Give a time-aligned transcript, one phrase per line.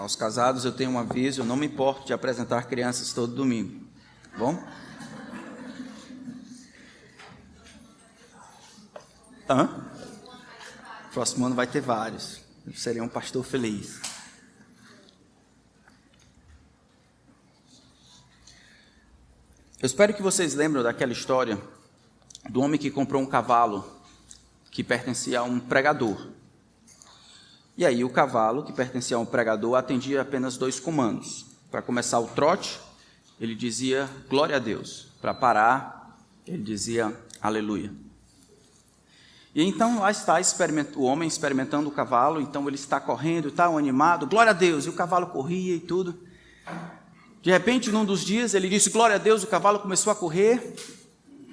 [0.00, 3.86] Aos casados eu tenho um aviso, eu não me importo de apresentar crianças todo domingo.
[4.32, 4.64] Tá bom?
[9.46, 9.86] Hã?
[11.12, 12.40] Próximo ano vai ter vários.
[12.66, 14.00] Eu serei um pastor feliz.
[19.82, 21.60] Eu espero que vocês lembrem daquela história
[22.48, 24.00] do homem que comprou um cavalo
[24.70, 26.39] que pertencia a um pregador.
[27.76, 31.46] E aí o cavalo que pertencia a um pregador atendia apenas dois comandos.
[31.70, 32.78] Para começar o trote,
[33.40, 35.08] ele dizia glória a Deus.
[35.20, 37.92] Para parar, ele dizia aleluia.
[39.54, 40.36] E então lá está
[40.94, 44.88] o homem experimentando o cavalo, então ele está correndo, está animado, glória a Deus, e
[44.88, 46.20] o cavalo corria e tudo.
[47.42, 50.74] De repente, num dos dias, ele disse glória a Deus, o cavalo começou a correr,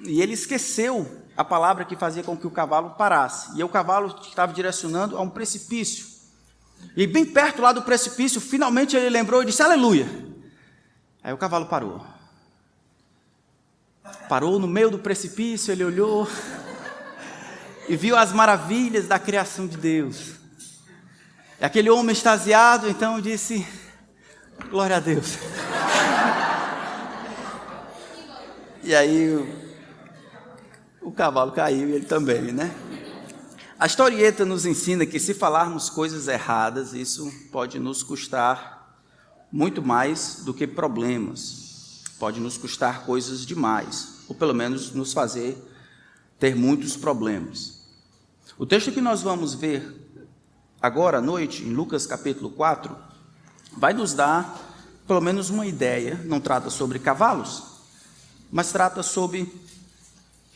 [0.04, 3.56] e ele esqueceu a palavra que fazia com que o cavalo parasse.
[3.56, 6.04] E o cavalo estava direcionando a um precipício.
[6.96, 10.08] E bem perto lá do precipício, finalmente ele lembrou e disse aleluia.
[11.22, 12.04] Aí o cavalo parou.
[14.28, 16.28] Parou no meio do precipício, ele olhou
[17.88, 20.32] e viu as maravilhas da criação de Deus.
[21.60, 23.64] E aquele homem extasiado então disse:
[24.70, 25.38] Glória a Deus.
[28.82, 29.57] e aí
[31.08, 32.74] o, cavalo caiu e ele também, né?
[33.78, 39.00] A historieta nos ensina que se falarmos coisas erradas, isso pode nos custar
[39.50, 42.02] muito mais do que problemas.
[42.18, 45.56] Pode nos custar coisas demais, ou pelo menos nos fazer
[46.38, 47.78] ter muitos problemas.
[48.58, 50.10] O texto que nós vamos ver
[50.82, 52.96] agora à noite, em Lucas capítulo 4,
[53.76, 54.58] vai nos dar
[55.06, 56.20] pelo menos uma ideia.
[56.24, 57.62] Não trata sobre cavalos,
[58.50, 59.67] mas trata sobre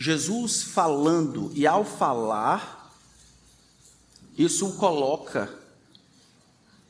[0.02, 2.92] Jesus falando, e ao falar,
[4.36, 5.48] isso o coloca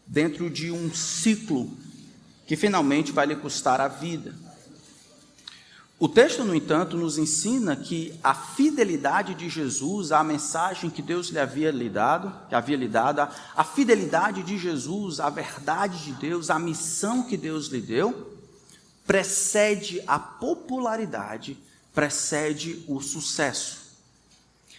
[0.06, 1.70] dentro de um ciclo
[2.46, 4.34] que finalmente vai lhe custar a vida.
[5.98, 11.29] O texto, no entanto, nos ensina que a fidelidade de Jesus à mensagem que Deus
[11.29, 13.20] lhe havia lhe dado, que havia lhe dado,
[13.55, 18.33] a fidelidade de Jesus à verdade de Deus, à missão que Deus lhe deu,
[19.06, 21.58] precede a popularidade,
[21.92, 23.83] precede o sucesso.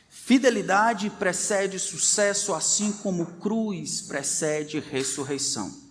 [0.09, 5.83] Fidelidade precede sucesso, assim como cruz precede ressurreição.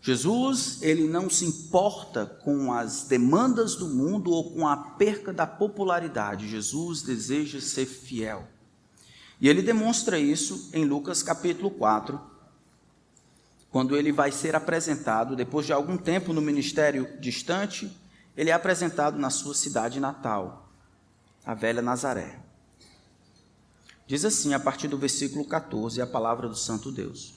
[0.00, 5.44] Jesus, ele não se importa com as demandas do mundo ou com a perca da
[5.44, 6.48] popularidade.
[6.48, 8.46] Jesus deseja ser fiel.
[9.40, 12.20] E ele demonstra isso em Lucas capítulo 4,
[13.68, 17.90] quando ele vai ser apresentado, depois de algum tempo no ministério distante,
[18.36, 20.68] ele é apresentado na sua cidade natal,
[21.44, 22.38] a velha Nazaré.
[24.06, 27.34] Diz assim, a partir do versículo 14, a palavra do Santo Deus.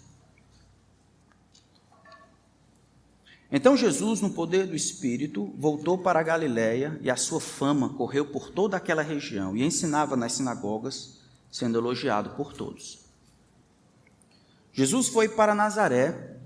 [3.51, 8.27] Então Jesus, no poder do Espírito, voltou para a Galiléia e a sua fama correu
[8.27, 11.19] por toda aquela região e ensinava nas sinagogas,
[11.51, 12.99] sendo elogiado por todos.
[14.71, 16.38] Jesus foi para Nazaré,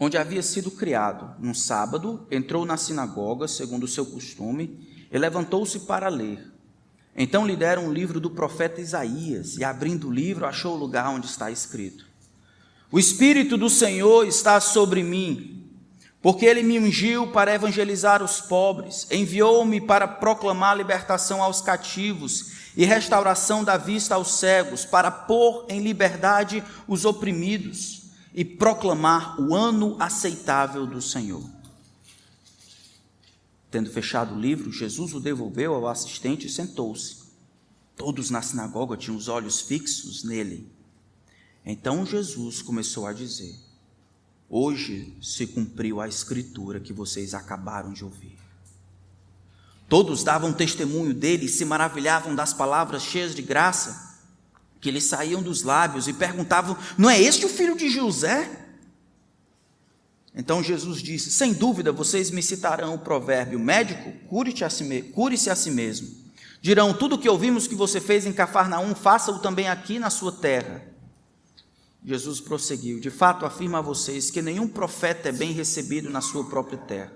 [0.00, 1.36] onde havia sido criado.
[1.38, 6.50] Num sábado, entrou na sinagoga, segundo o seu costume, e levantou-se para ler.
[7.14, 11.10] Então lhe deram um livro do profeta Isaías, e abrindo o livro, achou o lugar
[11.10, 12.06] onde está escrito:
[12.90, 15.58] O Espírito do Senhor está sobre mim
[16.22, 22.84] porque ele me ungiu para evangelizar os pobres, enviou-me para proclamar libertação aos cativos e
[22.84, 27.99] restauração da vista aos cegos, para pôr em liberdade os oprimidos
[28.34, 31.42] e proclamar o ano aceitável do Senhor.
[33.70, 37.18] Tendo fechado o livro, Jesus o devolveu ao assistente e sentou-se.
[37.96, 40.70] Todos na sinagoga tinham os olhos fixos nele.
[41.64, 43.54] Então Jesus começou a dizer:
[44.48, 48.38] Hoje se cumpriu a escritura que vocês acabaram de ouvir.
[49.88, 54.09] Todos davam testemunho dele e se maravilhavam das palavras cheias de graça
[54.80, 58.68] que lhe saíam dos lábios e perguntavam: Não é este o filho de José?
[60.34, 65.34] Então Jesus disse: Sem dúvida vocês me citarão o provérbio: Médico, cure-se a, si, cure
[65.34, 66.08] a si mesmo.
[66.62, 70.32] Dirão: Tudo o que ouvimos que você fez em Cafarnaum, faça-o também aqui na sua
[70.32, 70.82] terra.
[72.04, 76.44] Jesus prosseguiu: De fato, afirmo a vocês que nenhum profeta é bem recebido na sua
[76.44, 77.12] própria terra.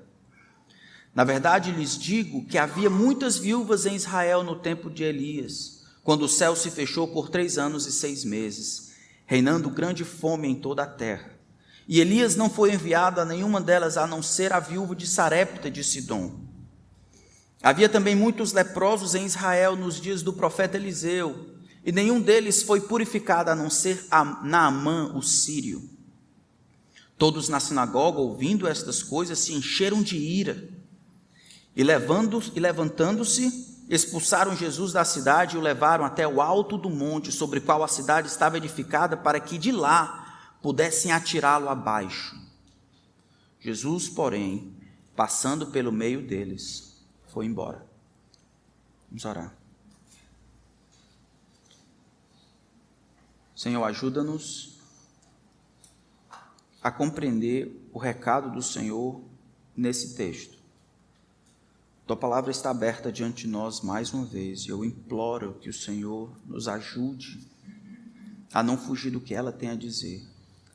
[1.14, 5.73] Na verdade, lhes digo que havia muitas viúvas em Israel no tempo de Elias,
[6.04, 8.92] quando o céu se fechou por três anos e seis meses,
[9.24, 11.32] reinando grande fome em toda a terra.
[11.88, 15.70] E Elias não foi enviado a nenhuma delas a não ser a viúva de Sarepta
[15.70, 16.44] de Sidom.
[17.62, 21.48] Havia também muitos leprosos em Israel nos dias do profeta Eliseu
[21.82, 24.06] e nenhum deles foi purificado a não ser
[24.42, 25.88] Naamã, o sírio.
[27.16, 30.68] Todos na sinagoga, ouvindo estas coisas, se encheram de ira
[31.74, 37.30] e, e levantando-se, expulsaram Jesus da cidade e o levaram até o alto do monte
[37.30, 42.34] sobre o qual a cidade estava edificada, para que de lá pudessem atirá-lo abaixo.
[43.60, 44.76] Jesus, porém,
[45.14, 47.86] passando pelo meio deles, foi embora.
[49.08, 49.54] Vamos orar.
[53.54, 54.78] Senhor, ajuda-nos
[56.82, 59.22] a compreender o recado do Senhor
[59.76, 60.63] nesse texto.
[62.06, 65.72] Tua palavra está aberta diante de nós mais uma vez e eu imploro que o
[65.72, 67.40] Senhor nos ajude
[68.52, 70.22] a não fugir do que ela tem a dizer.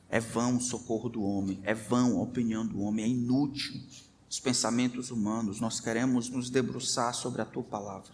[0.08, 3.80] É vão o socorro do homem, é vão a opinião do homem, é inútil
[4.28, 5.60] os pensamentos humanos.
[5.60, 8.12] Nós queremos nos debruçar sobre a tua palavra.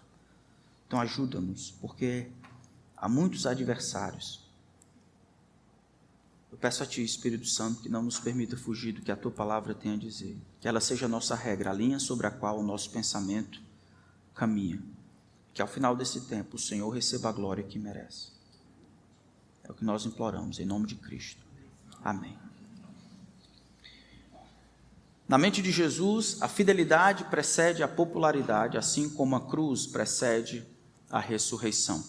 [0.86, 2.28] Então ajuda-nos, porque
[2.94, 4.46] há muitos adversários
[6.56, 9.30] eu peço a Ti, Espírito Santo, que não nos permita fugir do que a Tua
[9.30, 10.38] palavra tem a dizer.
[10.60, 13.60] Que ela seja a nossa regra, a linha sobre a qual o nosso pensamento
[14.34, 14.82] caminha.
[15.52, 18.32] Que ao final desse tempo o Senhor receba a glória que merece.
[19.64, 21.40] É o que nós imploramos, em nome de Cristo.
[22.04, 22.38] Amém.
[25.28, 30.64] Na mente de Jesus, a fidelidade precede a popularidade, assim como a cruz precede
[31.10, 32.04] a ressurreição.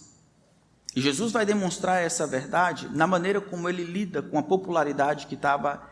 [0.96, 5.36] E Jesus vai demonstrar essa verdade na maneira como ele lida com a popularidade que
[5.36, 5.90] estava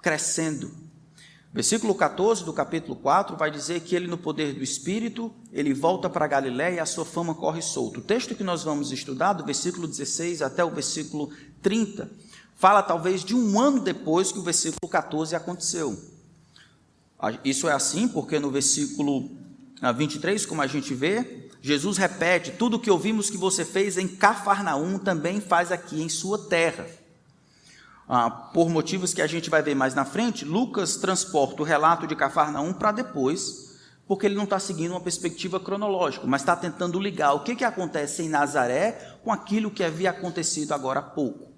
[0.00, 0.72] crescendo.
[1.52, 6.08] Versículo 14 do capítulo 4 vai dizer que ele, no poder do Espírito, ele volta
[6.08, 8.00] para Galiléia e a sua fama corre solto.
[8.00, 11.30] O texto que nós vamos estudar, do versículo 16 até o versículo
[11.62, 12.10] 30,
[12.54, 15.98] fala talvez de um ano depois que o versículo 14 aconteceu.
[17.42, 19.30] Isso é assim porque no versículo
[19.96, 24.06] 23, como a gente vê, Jesus repete: tudo o que ouvimos que você fez em
[24.06, 26.86] Cafarnaum também faz aqui em sua terra.
[28.08, 32.06] Ah, por motivos que a gente vai ver mais na frente, Lucas transporta o relato
[32.06, 33.76] de Cafarnaum para depois,
[34.06, 37.64] porque ele não está seguindo uma perspectiva cronológica, mas está tentando ligar o que, que
[37.64, 41.48] acontece em Nazaré com aquilo que havia acontecido agora há pouco.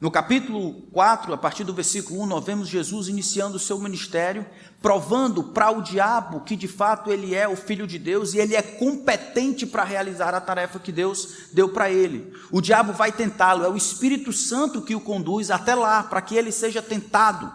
[0.00, 4.46] No capítulo 4, a partir do versículo 1, nós vemos Jesus iniciando o seu ministério,
[4.86, 8.54] provando para o diabo que de fato ele é o filho de Deus e ele
[8.54, 12.32] é competente para realizar a tarefa que Deus deu para ele.
[12.52, 16.36] O diabo vai tentá-lo, é o Espírito Santo que o conduz até lá, para que
[16.36, 17.52] ele seja tentado.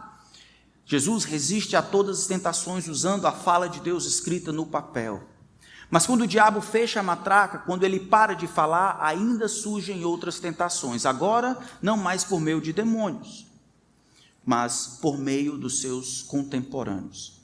[0.85, 5.23] Jesus resiste a todas as tentações usando a fala de Deus escrita no papel.
[5.89, 10.37] Mas quando o diabo fecha a matraca, quando ele para de falar, ainda surgem outras
[10.37, 11.05] tentações.
[11.05, 13.49] Agora, não mais por meio de demônios,
[14.45, 17.39] mas por meio dos seus contemporâneos.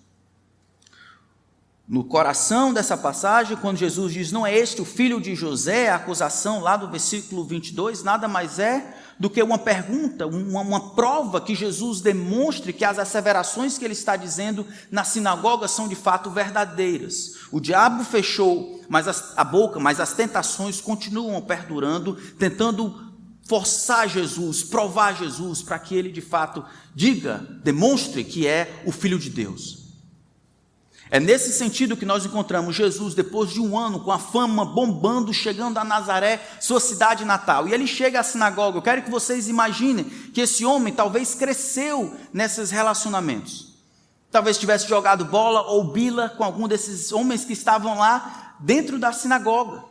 [1.88, 5.96] No coração dessa passagem, quando Jesus diz: Não é este o filho de José, a
[5.96, 11.40] acusação lá do versículo 22, nada mais é do que uma pergunta, uma, uma, prova
[11.40, 16.30] que Jesus demonstre que as asseverações que ele está dizendo na sinagoga são de fato
[16.30, 17.36] verdadeiras.
[17.52, 23.07] O diabo fechou mas as, a boca, mas as tentações continuam perdurando, tentando
[23.48, 26.64] forçar Jesus, provar Jesus, para que ele de fato
[26.94, 29.88] diga, demonstre que é o Filho de Deus.
[31.10, 35.34] É nesse sentido que nós encontramos Jesus depois de um ano com a fama bombando,
[35.34, 37.68] chegando a Nazaré, sua cidade natal.
[37.68, 38.78] E ele chega à sinagoga.
[38.78, 43.78] Eu quero que vocês imaginem que esse homem talvez cresceu nesses relacionamentos.
[44.30, 49.14] Talvez tivesse jogado bola ou bila com algum desses homens que estavam lá dentro da
[49.14, 49.87] sinagoga.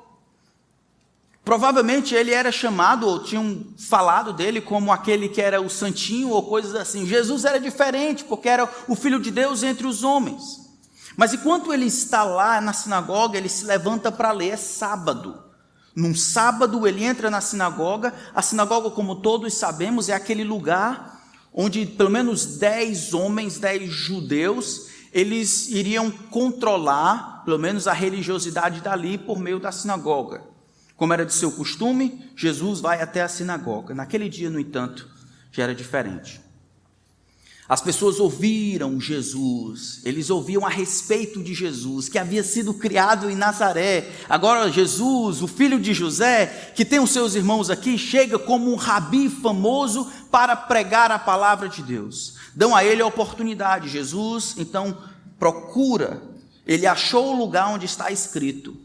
[1.47, 6.43] Provavelmente ele era chamado, ou tinham falado dele como aquele que era o santinho ou
[6.43, 7.07] coisas assim.
[7.07, 10.43] Jesus era diferente, porque era o filho de Deus entre os homens.
[11.17, 15.41] Mas enquanto ele está lá na sinagoga, ele se levanta para ler, é sábado.
[15.95, 21.23] Num sábado ele entra na sinagoga, a sinagoga, como todos sabemos, é aquele lugar
[21.55, 29.17] onde pelo menos dez homens, dez judeus, eles iriam controlar, pelo menos, a religiosidade dali
[29.17, 30.56] por meio da sinagoga.
[30.97, 33.95] Como era de seu costume, Jesus vai até a sinagoga.
[33.95, 35.09] Naquele dia, no entanto,
[35.53, 36.41] já era diferente.
[37.69, 43.35] As pessoas ouviram Jesus, eles ouviam a respeito de Jesus, que havia sido criado em
[43.35, 44.09] Nazaré.
[44.29, 48.77] Agora, Jesus, o filho de José, que tem os seus irmãos aqui, chega como um
[48.77, 52.37] rabi famoso para pregar a palavra de Deus.
[52.55, 53.89] Dão a ele a oportunidade.
[53.89, 54.97] Jesus, então,
[55.37, 56.23] procura,
[56.65, 58.77] ele achou o lugar onde está escrito.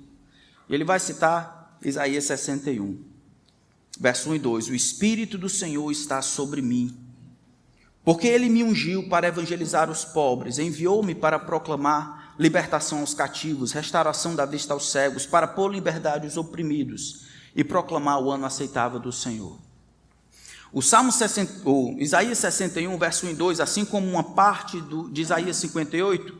[0.68, 3.00] Ele vai citar Isaías 61,
[4.00, 7.12] verso 1 e 2: O Espírito do Senhor está sobre mim
[8.04, 14.36] porque ele me ungiu para evangelizar os pobres, enviou-me para proclamar libertação aos cativos, restauração
[14.36, 19.12] da vista aos cegos, para pôr liberdade os oprimidos e proclamar o ano aceitável do
[19.12, 19.60] Senhor.
[20.74, 25.10] O Salmo 60, o Isaías 61, verso 1 e 2, assim como uma parte do,
[25.12, 26.36] de Isaías 58,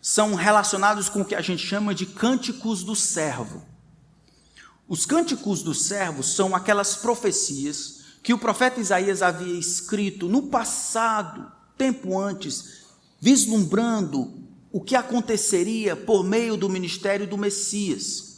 [0.00, 3.62] são relacionados com o que a gente chama de cânticos do servo.
[4.88, 11.50] Os cânticos do servo são aquelas profecias que o profeta Isaías havia escrito no passado,
[11.76, 12.82] tempo antes,
[13.20, 14.32] vislumbrando
[14.70, 18.31] o que aconteceria por meio do ministério do Messias.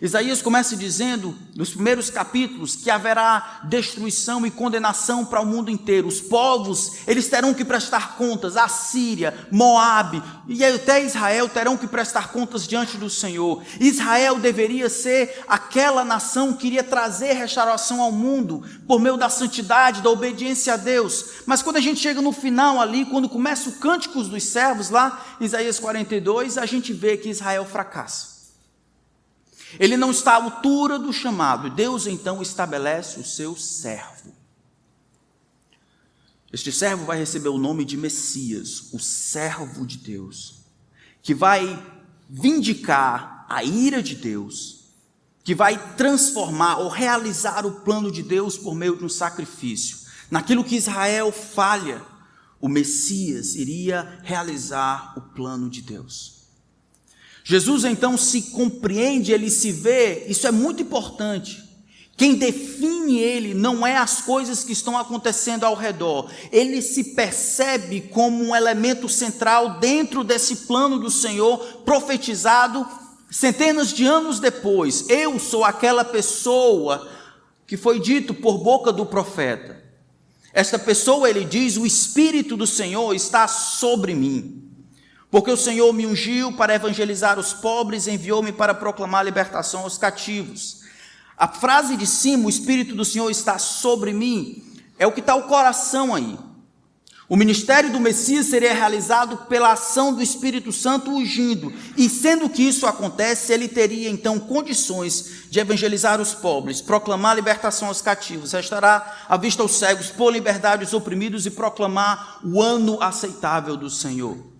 [0.00, 6.06] Isaías começa dizendo, nos primeiros capítulos, que haverá destruição e condenação para o mundo inteiro.
[6.06, 8.56] Os povos, eles terão que prestar contas.
[8.56, 13.62] A Síria, Moabe e até Israel terão que prestar contas diante do Senhor.
[13.80, 20.00] Israel deveria ser aquela nação que iria trazer restauração ao mundo por meio da santidade,
[20.00, 21.42] da obediência a Deus.
[21.44, 25.24] Mas quando a gente chega no final ali, quando começa o Cânticos dos Servos, lá,
[25.40, 28.37] Isaías 42, a gente vê que Israel fracassa.
[29.78, 31.70] Ele não está à altura do chamado.
[31.70, 34.32] Deus então estabelece o seu servo.
[36.52, 40.60] Este servo vai receber o nome de Messias, o servo de Deus,
[41.22, 41.84] que vai
[42.28, 44.78] vindicar a ira de Deus,
[45.44, 49.98] que vai transformar ou realizar o plano de Deus por meio de um sacrifício.
[50.30, 52.02] Naquilo que Israel falha,
[52.60, 56.47] o Messias iria realizar o plano de Deus.
[57.50, 61.66] Jesus então se compreende, ele se vê, isso é muito importante.
[62.14, 68.02] Quem define ele não é as coisas que estão acontecendo ao redor, ele se percebe
[68.02, 72.86] como um elemento central dentro desse plano do Senhor profetizado
[73.30, 75.08] centenas de anos depois.
[75.08, 77.08] Eu sou aquela pessoa
[77.66, 79.82] que foi dito por boca do profeta.
[80.52, 84.67] Esta pessoa, ele diz: O Espírito do Senhor está sobre mim
[85.30, 90.80] porque o Senhor me ungiu para evangelizar os pobres, enviou-me para proclamar libertação aos cativos.
[91.36, 94.64] A frase de cima, o Espírito do Senhor está sobre mim,
[94.98, 96.38] é o que está o coração aí.
[97.28, 102.62] O ministério do Messias seria realizado pela ação do Espírito Santo ungindo, e sendo que
[102.62, 109.26] isso acontece, ele teria então condições de evangelizar os pobres, proclamar libertação aos cativos, restaurar
[109.28, 114.57] a vista aos cegos, pôr liberdade aos oprimidos e proclamar o ano aceitável do Senhor.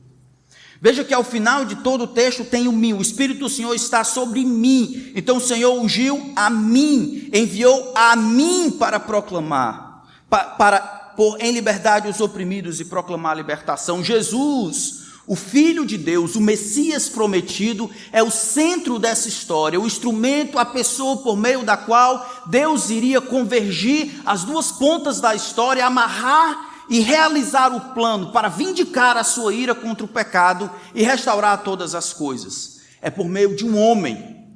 [0.80, 3.74] Veja que ao final de todo o texto tem o mim, o Espírito do Senhor
[3.74, 5.12] está sobre mim.
[5.14, 10.80] Então o Senhor ungiu a mim, enviou a mim para proclamar, para, para
[11.16, 14.04] pôr em liberdade os oprimidos e proclamar a libertação.
[14.04, 20.60] Jesus, o Filho de Deus, o Messias prometido, é o centro dessa história, o instrumento,
[20.60, 26.67] a pessoa por meio da qual Deus iria convergir as duas pontas da história, amarrar
[26.88, 31.94] e realizar o plano para vindicar a sua ira contra o pecado e restaurar todas
[31.94, 32.80] as coisas.
[33.00, 34.46] É por meio de um homem,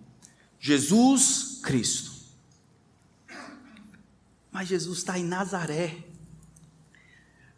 [0.58, 2.12] Jesus Cristo.
[4.50, 5.96] Mas Jesus está em Nazaré.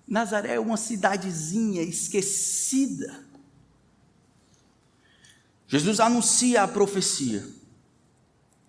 [0.07, 3.25] Nazaré é uma cidadezinha esquecida.
[5.67, 7.45] Jesus anuncia a profecia.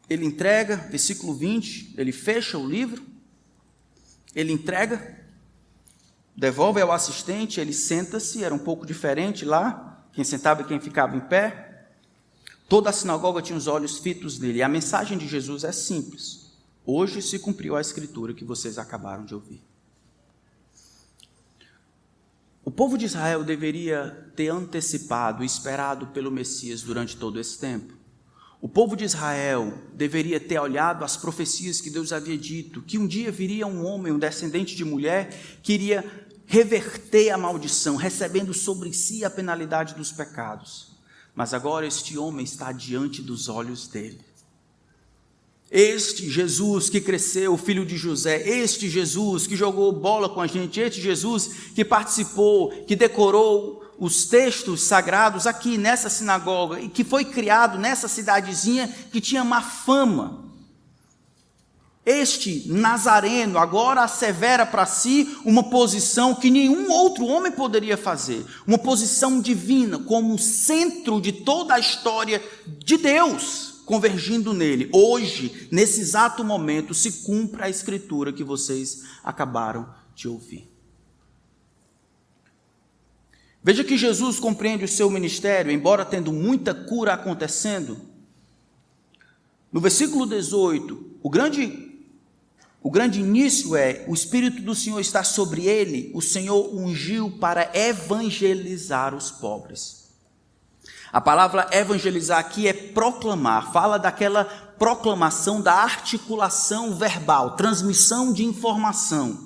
[0.09, 3.03] Ele entrega, versículo 20, ele fecha o livro,
[4.33, 5.24] ele entrega,
[6.35, 11.15] devolve ao assistente, ele senta-se, era um pouco diferente lá, quem sentava e quem ficava
[11.15, 11.87] em pé.
[12.67, 14.59] Toda a sinagoga tinha os olhos fitos nele.
[14.59, 16.51] E a mensagem de Jesus é simples.
[16.85, 19.61] Hoje se cumpriu a escritura que vocês acabaram de ouvir.
[22.63, 27.93] O povo de Israel deveria ter antecipado e esperado pelo Messias durante todo esse tempo.
[28.59, 33.05] O povo de Israel deveria ter olhado as profecias que Deus havia dito, que um
[33.05, 35.29] dia viria um homem, um descendente de mulher,
[35.61, 40.95] que iria reverter a maldição, recebendo sobre si a penalidade dos pecados.
[41.33, 44.21] Mas agora este homem está diante dos olhos dele.
[45.69, 50.79] Este Jesus que cresceu, filho de José, este Jesus que jogou bola com a gente,
[50.79, 57.25] este Jesus que participou, que decorou os textos sagrados aqui nessa sinagoga e que foi
[57.25, 60.44] criado nessa cidadezinha que tinha má fama.
[62.05, 68.77] Este Nazareno agora assevera para si uma posição que nenhum outro homem poderia fazer, uma
[68.77, 74.87] posição divina, como centro de toda a história de Deus, convergindo nele.
[74.93, 80.69] Hoje, nesse exato momento, se cumpre a escritura que vocês acabaram de ouvir.
[83.63, 87.99] Veja que Jesus compreende o seu ministério, embora tendo muita cura acontecendo.
[89.73, 91.94] No versículo 18, o grande
[92.85, 97.71] o grande início é: o Espírito do Senhor está sobre ele, o Senhor ungiu para
[97.73, 100.11] evangelizar os pobres.
[101.11, 104.45] A palavra evangelizar aqui é proclamar, fala daquela
[104.77, 109.44] proclamação da articulação verbal, transmissão de informação.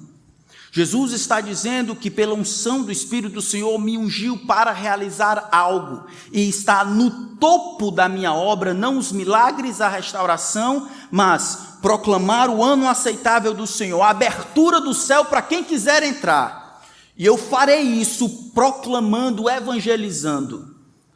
[0.71, 6.05] Jesus está dizendo que, pela unção do Espírito do Senhor, me ungiu para realizar algo,
[6.31, 12.63] e está no topo da minha obra, não os milagres, a restauração, mas proclamar o
[12.63, 16.83] ano aceitável do Senhor, a abertura do céu para quem quiser entrar.
[17.17, 20.75] E eu farei isso proclamando, evangelizando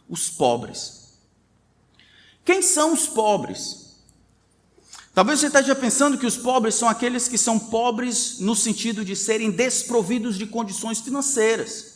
[0.09, 1.13] os pobres.
[2.43, 3.82] Quem são os pobres?
[5.13, 9.15] Talvez você esteja pensando que os pobres são aqueles que são pobres no sentido de
[9.15, 11.93] serem desprovidos de condições financeiras.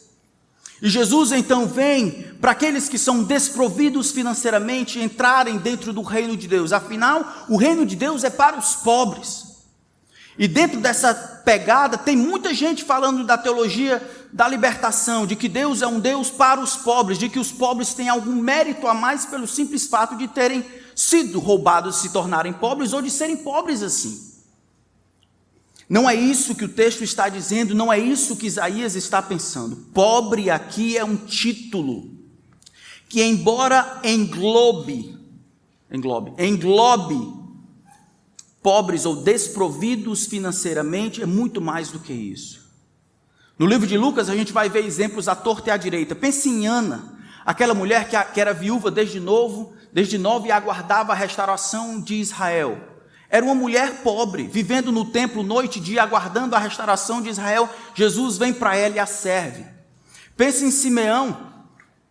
[0.79, 6.47] E Jesus então vem para aqueles que são desprovidos financeiramente entrarem dentro do reino de
[6.47, 6.71] Deus.
[6.71, 9.47] Afinal, o reino de Deus é para os pobres.
[10.37, 15.81] E dentro dessa pegada, tem muita gente falando da teologia da libertação, de que Deus
[15.81, 19.25] é um Deus para os pobres, de que os pobres têm algum mérito a mais
[19.25, 20.63] pelo simples fato de terem
[20.97, 24.33] sido roubados, se tornarem pobres ou de serem pobres assim.
[25.87, 29.75] Não é isso que o texto está dizendo, não é isso que Isaías está pensando.
[29.93, 32.09] Pobre aqui é um título
[33.07, 35.15] que, embora englobe,
[35.91, 37.31] englobe, englobe
[38.61, 42.67] pobres ou desprovidos financeiramente, é muito mais do que isso.
[43.57, 46.15] No livro de Lucas, a gente vai ver exemplos à torta e à direita.
[46.15, 47.16] Pense em Ana,
[47.47, 52.77] aquela mulher que era viúva desde novo, desde nove, e aguardava a restauração de Israel.
[53.29, 57.69] Era uma mulher pobre, vivendo no templo noite e dia, aguardando a restauração de Israel.
[57.95, 59.65] Jesus vem para ela e a serve.
[60.35, 61.37] Pense em Simeão,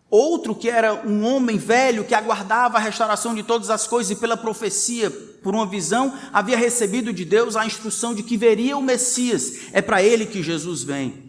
[0.08, 4.16] outro que era um homem velho que aguardava a restauração de todas as coisas e
[4.16, 8.82] pela profecia, por uma visão, havia recebido de Deus a instrução de que veria o
[8.82, 9.70] Messias.
[9.74, 11.25] É para ele que Jesus vem.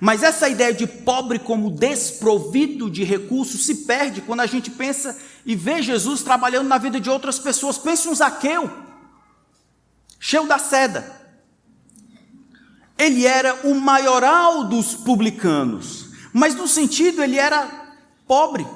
[0.00, 5.16] Mas essa ideia de pobre como desprovido de recursos se perde quando a gente pensa
[5.44, 7.78] e vê Jesus trabalhando na vida de outras pessoas.
[7.78, 8.70] Pense um Zaqueu,
[10.20, 11.14] cheio da seda.
[12.98, 17.94] Ele era o maioral dos publicanos, mas no sentido ele era
[18.26, 18.66] pobre.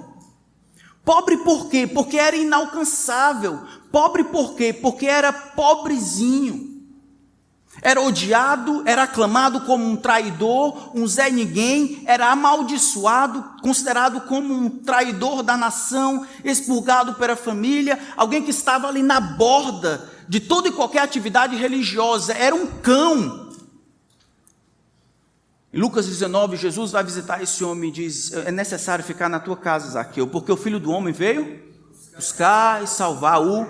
[1.04, 1.86] Pobre por quê?
[1.86, 3.60] Porque era inalcançável.
[3.90, 4.72] Pobre por quê?
[4.72, 6.69] Porque era pobrezinho.
[7.82, 14.68] Era odiado, era aclamado como um traidor, um Zé Ninguém, era amaldiçoado, considerado como um
[14.68, 20.72] traidor da nação, expurgado pela família, alguém que estava ali na borda de toda e
[20.72, 23.50] qualquer atividade religiosa, era um cão.
[25.72, 29.56] Em Lucas 19, Jesus vai visitar esse homem e diz: É necessário ficar na tua
[29.56, 31.70] casa, Zaqueu, porque o filho do homem veio
[32.14, 33.66] buscar e salvar o,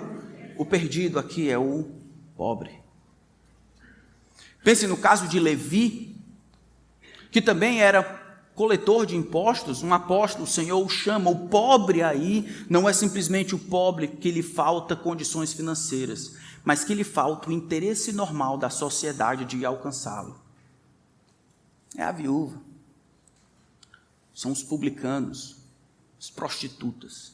[0.57, 1.89] o perdido aqui, é o
[2.35, 2.80] pobre.
[4.63, 6.15] Pense no caso de Levi,
[7.31, 8.03] que também era
[8.53, 13.55] coletor de impostos, um apóstolo, o Senhor o chama, o pobre aí não é simplesmente
[13.55, 18.69] o pobre que lhe falta condições financeiras, mas que lhe falta o interesse normal da
[18.69, 20.39] sociedade de alcançá-lo.
[21.97, 22.61] É a viúva,
[24.33, 25.57] são os publicanos,
[26.19, 27.33] as prostitutas,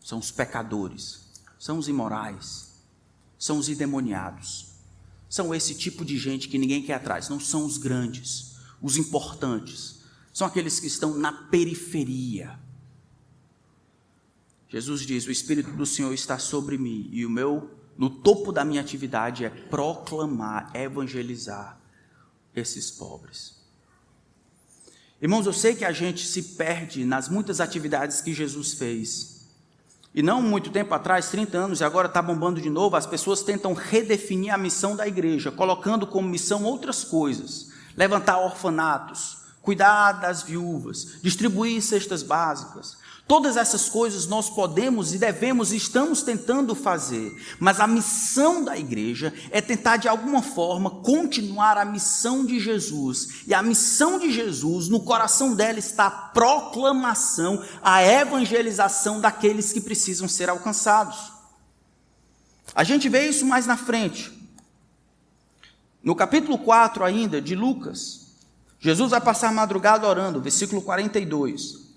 [0.00, 2.74] são os pecadores, são os imorais,
[3.38, 4.67] são os endemoniados
[5.28, 10.00] são esse tipo de gente que ninguém quer atrás, não são os grandes, os importantes,
[10.32, 12.58] são aqueles que estão na periferia.
[14.68, 18.64] Jesus diz: O Espírito do Senhor está sobre mim, e o meu, no topo da
[18.64, 21.80] minha atividade é proclamar, evangelizar
[22.54, 23.58] esses pobres.
[25.20, 29.37] Irmãos, eu sei que a gente se perde nas muitas atividades que Jesus fez.
[30.18, 33.40] E não muito tempo atrás, 30 anos, e agora está bombando de novo, as pessoas
[33.40, 40.42] tentam redefinir a missão da igreja, colocando como missão outras coisas: levantar orfanatos, cuidar das
[40.42, 42.96] viúvas, distribuir cestas básicas,
[43.28, 48.78] Todas essas coisas nós podemos e devemos e estamos tentando fazer, mas a missão da
[48.78, 53.42] igreja é tentar de alguma forma continuar a missão de Jesus.
[53.46, 59.82] E a missão de Jesus, no coração dela está a proclamação, a evangelização daqueles que
[59.82, 61.30] precisam ser alcançados.
[62.74, 64.32] A gente vê isso mais na frente.
[66.02, 68.28] No capítulo 4 ainda de Lucas,
[68.80, 71.87] Jesus vai passar a madrugada orando, versículo 42.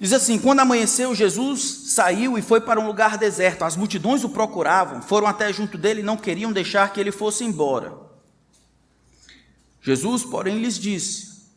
[0.00, 3.64] Diz assim: quando amanheceu, Jesus saiu e foi para um lugar deserto.
[3.64, 7.44] As multidões o procuravam, foram até junto dele e não queriam deixar que ele fosse
[7.44, 7.92] embora.
[9.82, 11.48] Jesus, porém, lhes disse: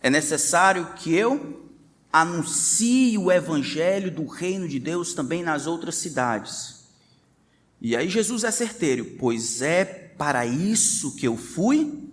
[0.00, 1.68] É necessário que eu
[2.12, 6.78] anuncie o evangelho do reino de Deus também nas outras cidades.
[7.80, 12.08] E aí Jesus é certeiro, pois é para isso que eu fui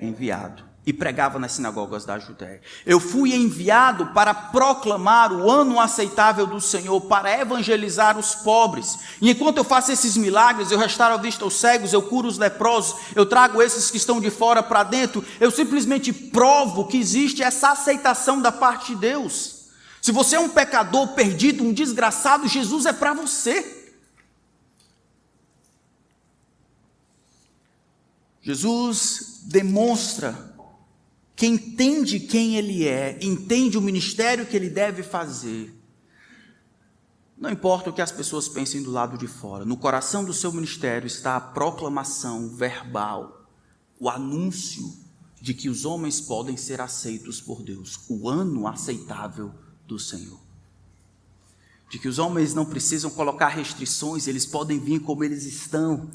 [0.00, 0.71] enviado.
[0.84, 2.60] E pregava nas sinagogas da Judéia.
[2.84, 8.98] Eu fui enviado para proclamar o ano aceitável do Senhor, para evangelizar os pobres.
[9.20, 12.36] E enquanto eu faço esses milagres, eu restauro a vista aos cegos, eu curo os
[12.36, 17.42] leprosos, eu trago esses que estão de fora para dentro, eu simplesmente provo que existe
[17.42, 19.62] essa aceitação da parte de Deus.
[20.00, 23.82] Se você é um pecador perdido, um desgraçado, Jesus é para você.
[28.42, 30.51] Jesus demonstra
[31.42, 35.74] que entende quem ele é, entende o ministério que ele deve fazer,
[37.36, 40.52] não importa o que as pessoas pensem do lado de fora, no coração do seu
[40.52, 43.44] ministério está a proclamação verbal,
[43.98, 44.94] o anúncio
[45.40, 49.52] de que os homens podem ser aceitos por Deus, o ano aceitável
[49.84, 50.38] do Senhor.
[51.90, 56.08] De que os homens não precisam colocar restrições, eles podem vir como eles estão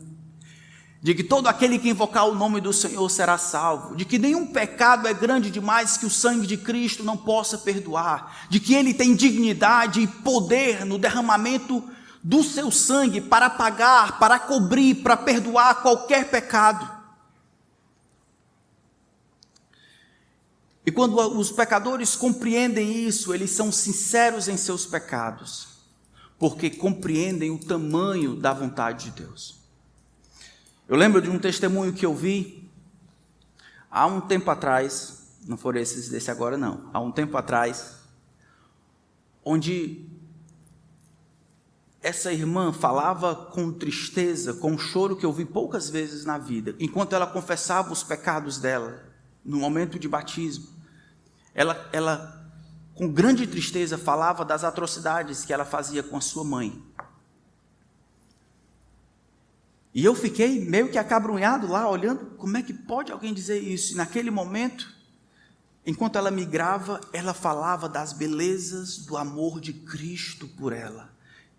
[1.02, 4.48] de que todo aquele que invocar o nome do Senhor será salvo, de que nenhum
[4.48, 8.94] pecado é grande demais que o sangue de Cristo não possa perdoar, de que ele
[8.94, 11.84] tem dignidade e poder no derramamento
[12.24, 16.98] do seu sangue para pagar, para cobrir, para perdoar qualquer pecado.
[20.86, 25.68] E quando os pecadores compreendem isso, eles são sinceros em seus pecados,
[26.40, 29.57] porque compreendem o tamanho da vontade de Deus.
[30.88, 32.72] Eu lembro de um testemunho que eu vi
[33.92, 37.98] há um tempo atrás, não foram esses desse agora não, há um tempo atrás,
[39.44, 40.08] onde
[42.02, 47.14] essa irmã falava com tristeza, com choro que eu vi poucas vezes na vida, enquanto
[47.14, 49.04] ela confessava os pecados dela,
[49.44, 50.68] no momento de batismo.
[51.54, 52.50] Ela, ela
[52.96, 56.87] com grande tristeza, falava das atrocidades que ela fazia com a sua mãe.
[59.98, 63.94] E eu fiquei meio que acabrunhado lá, olhando como é que pode alguém dizer isso.
[63.94, 64.88] E naquele momento,
[65.84, 71.12] enquanto ela migrava, ela falava das belezas do amor de Cristo por ela,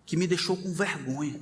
[0.05, 1.41] que me deixou com vergonha.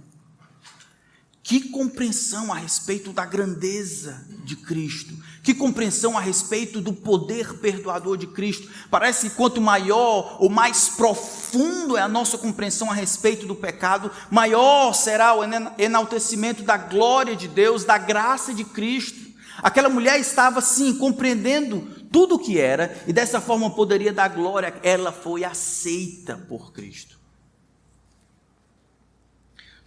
[1.47, 8.17] Que compreensão a respeito da grandeza de Cristo, que compreensão a respeito do poder perdoador
[8.17, 8.69] de Cristo.
[8.91, 14.11] Parece que quanto maior ou mais profundo é a nossa compreensão a respeito do pecado,
[14.29, 15.41] maior será o
[15.77, 19.25] enaltecimento da glória de Deus, da graça de Cristo.
[19.59, 21.79] Aquela mulher estava sim compreendendo
[22.11, 24.75] tudo o que era e dessa forma poderia dar glória.
[24.83, 27.16] Ela foi aceita por Cristo.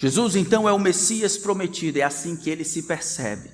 [0.01, 3.51] Jesus então é o Messias prometido, é assim que ele se percebe.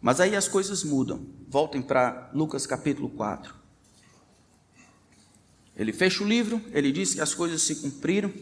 [0.00, 1.24] Mas aí as coisas mudam.
[1.46, 3.54] Voltem para Lucas capítulo 4.
[5.76, 8.32] Ele fecha o livro, ele diz que as coisas se cumpriram.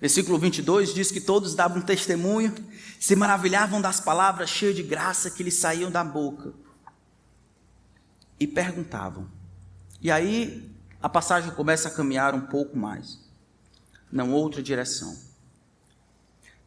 [0.00, 2.52] Versículo 22 diz que todos davam testemunho,
[2.98, 6.52] se maravilhavam das palavras cheias de graça que lhes saíam da boca.
[8.40, 9.28] E perguntavam.
[10.02, 10.68] E aí
[11.00, 13.29] a passagem começa a caminhar um pouco mais
[14.10, 15.16] não outra direção.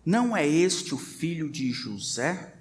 [0.06, 2.54] Não é este o filho de José?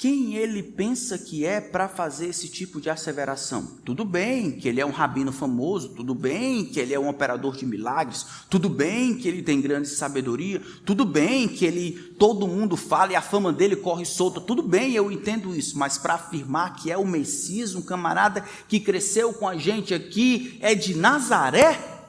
[0.00, 3.66] Quem ele pensa que é para fazer esse tipo de asseveração?
[3.84, 7.54] Tudo bem que ele é um rabino famoso, tudo bem que ele é um operador
[7.54, 12.78] de milagres, tudo bem que ele tem grande sabedoria, tudo bem que ele todo mundo
[12.78, 16.76] fala e a fama dele corre solta, tudo bem, eu entendo isso, mas para afirmar
[16.76, 21.99] que é o Messias, um camarada que cresceu com a gente aqui, é de Nazaré?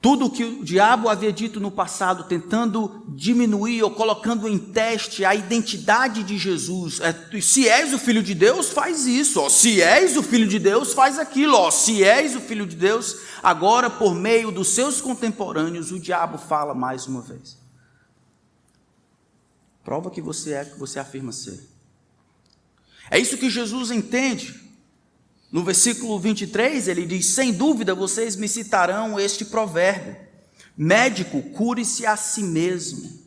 [0.00, 5.26] Tudo o que o diabo havia dito no passado, tentando diminuir ou colocando em teste
[5.26, 7.00] a identidade de Jesus.
[7.00, 9.40] É, se és o filho de Deus, faz isso.
[9.40, 9.50] Ó.
[9.50, 11.54] Se és o filho de Deus, faz aquilo.
[11.54, 11.70] Ó.
[11.70, 16.74] Se és o filho de Deus, agora por meio dos seus contemporâneos, o diabo fala
[16.74, 17.58] mais uma vez.
[19.84, 21.68] Prova que você é que você afirma ser.
[23.10, 24.59] É isso que Jesus entende.
[25.52, 30.16] No versículo 23, ele diz: Sem dúvida vocês me citarão este provérbio:
[30.76, 33.18] Médico, cure-se a si mesmo.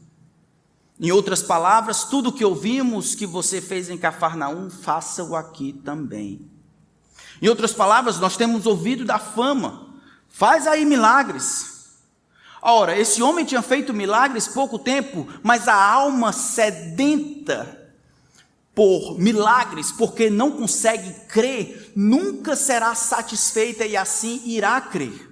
[0.99, 6.49] Em outras palavras, tudo que ouvimos que você fez em Cafarnaum, faça-o aqui também.
[7.41, 9.89] Em outras palavras, nós temos ouvido da fama,
[10.29, 11.73] faz aí milagres.
[12.61, 17.82] Ora, esse homem tinha feito milagres pouco tempo, mas a alma sedenta
[18.75, 25.29] por milagres, porque não consegue crer, nunca será satisfeita e assim irá crer.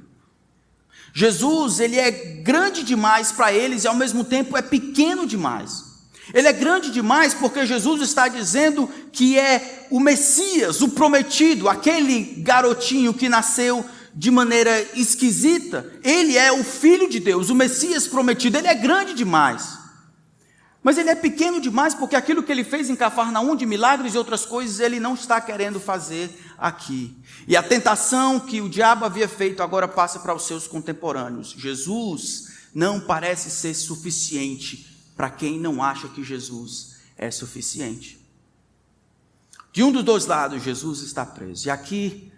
[1.14, 5.92] Jesus, ele é grande demais para eles e ao mesmo tempo é pequeno demais.
[6.34, 12.24] Ele é grande demais porque Jesus está dizendo que é o Messias, o prometido, aquele
[12.38, 15.92] garotinho que nasceu de maneira esquisita.
[16.04, 19.81] Ele é o filho de Deus, o Messias prometido, ele é grande demais.
[20.84, 24.18] Mas ele é pequeno demais porque aquilo que ele fez em Cafarnaum de milagres e
[24.18, 27.16] outras coisas, ele não está querendo fazer aqui.
[27.48, 31.54] E a tentação que o diabo havia feito agora passa para os seus contemporâneos.
[31.56, 38.20] Jesus não parece ser suficiente para quem não acha que Jesus é suficiente.
[39.72, 41.68] De um dos dois lados, Jesus está preso.
[41.68, 42.32] E aqui,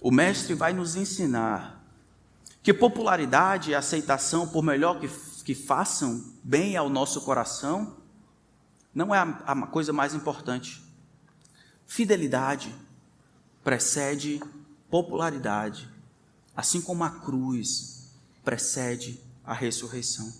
[0.00, 1.84] o Mestre vai nos ensinar
[2.62, 5.08] que popularidade e aceitação, por melhor que
[5.42, 7.96] que façam bem ao nosso coração,
[8.94, 10.82] não é a, a coisa mais importante.
[11.86, 12.74] Fidelidade
[13.62, 14.42] precede
[14.90, 15.90] popularidade,
[16.56, 18.12] assim como a cruz
[18.44, 20.32] precede a ressurreição.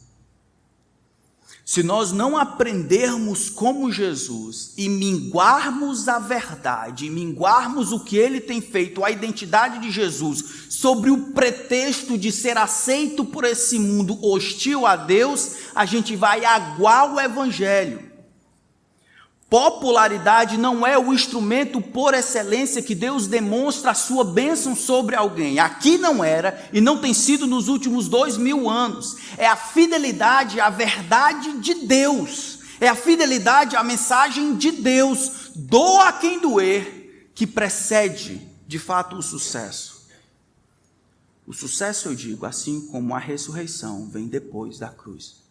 [1.65, 8.61] Se nós não aprendermos como Jesus e minguarmos a verdade, minguarmos o que ele tem
[8.61, 14.85] feito, a identidade de Jesus, sobre o pretexto de ser aceito por esse mundo hostil
[14.87, 18.12] a Deus, a gente vai aguar o evangelho.
[19.53, 25.59] Popularidade não é o instrumento por excelência que Deus demonstra a sua bênção sobre alguém.
[25.59, 29.15] Aqui não era e não tem sido nos últimos dois mil anos.
[29.37, 32.61] É a fidelidade à verdade de Deus.
[32.81, 35.51] É a fidelidade à mensagem de Deus.
[35.55, 40.09] Doa quem doer, que precede de fato o sucesso.
[41.47, 45.42] O sucesso, eu digo, assim como a ressurreição, vem depois da cruz.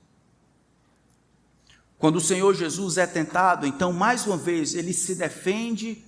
[2.02, 6.04] Quando o Senhor Jesus é tentado, então, mais uma vez, ele se defende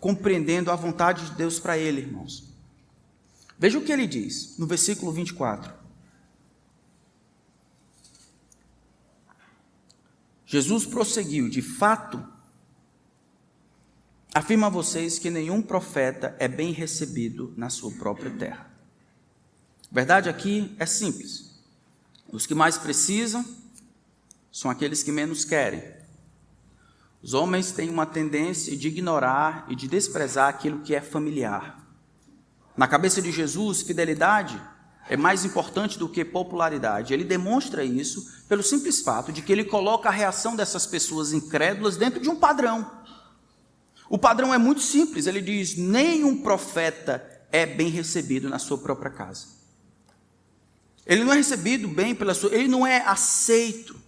[0.00, 2.52] compreendendo a vontade de Deus para ele, irmãos.
[3.56, 5.72] Veja o que ele diz no versículo 24.
[10.44, 12.26] Jesus prosseguiu: De fato,
[14.34, 18.68] afirma a vocês que nenhum profeta é bem recebido na sua própria terra.
[19.92, 21.54] A verdade aqui é simples.
[22.32, 23.44] Os que mais precisam
[24.56, 25.82] são aqueles que menos querem.
[27.22, 31.86] Os homens têm uma tendência de ignorar e de desprezar aquilo que é familiar.
[32.74, 34.58] Na cabeça de Jesus, fidelidade
[35.10, 37.12] é mais importante do que popularidade.
[37.12, 41.98] Ele demonstra isso pelo simples fato de que ele coloca a reação dessas pessoas incrédulas
[41.98, 42.90] dentro de um padrão.
[44.08, 49.10] O padrão é muito simples, ele diz: nenhum profeta é bem recebido na sua própria
[49.10, 49.48] casa.
[51.04, 54.05] Ele não é recebido bem pela sua, ele não é aceito.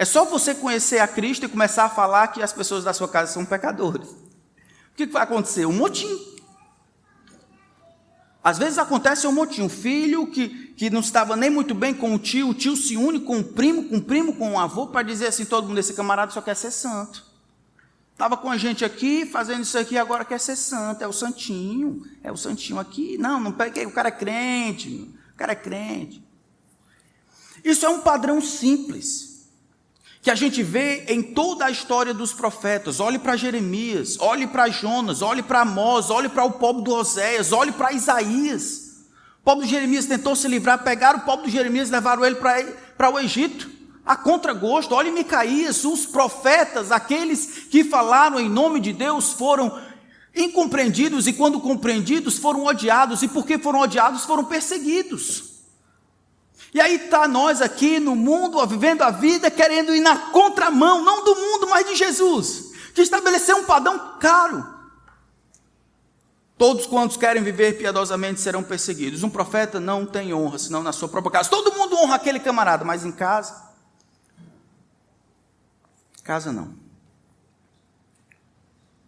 [0.00, 3.06] É só você conhecer a Cristo e começar a falar que as pessoas da sua
[3.06, 4.08] casa são pecadores.
[4.08, 5.66] O que vai acontecer?
[5.66, 6.08] Um motim.
[8.42, 9.60] Às vezes acontece um motim.
[9.60, 12.96] Um filho que, que não estava nem muito bem com o tio, o tio se
[12.96, 15.76] une com o primo, com o primo, com o avô, para dizer assim: todo mundo,
[15.76, 17.22] esse camarada só quer ser santo.
[18.12, 21.04] Estava com a gente aqui, fazendo isso aqui, agora quer ser santo.
[21.04, 23.18] É o santinho, é o santinho aqui.
[23.18, 26.26] Não, não peguei, o cara é crente, o cara é crente.
[27.62, 29.29] Isso é um padrão simples
[30.22, 33.00] que a gente vê em toda a história dos profetas.
[33.00, 37.52] Olhe para Jeremias, olhe para Jonas, olhe para Amós, olhe para o povo do Oséias,
[37.52, 38.90] olhe para Isaías.
[39.40, 42.36] O povo de Jeremias tentou se livrar, pegaram o povo de Jeremias e levaram ele
[42.36, 43.70] para o Egito,
[44.04, 44.94] a contragosto.
[44.94, 49.80] Olhe Micaías, os profetas, aqueles que falaram em nome de Deus, foram
[50.36, 55.49] incompreendidos e, quando compreendidos, foram odiados, e porque foram odiados, foram perseguidos.
[56.72, 61.24] E aí está nós aqui no mundo, vivendo a vida, querendo ir na contramão, não
[61.24, 64.80] do mundo, mas de Jesus, de estabelecer um padrão caro.
[66.56, 69.22] Todos quantos querem viver piedosamente serão perseguidos.
[69.22, 71.48] Um profeta não tem honra, senão na sua própria casa.
[71.48, 73.70] Todo mundo honra aquele camarada, mas em casa,
[76.22, 76.74] casa não.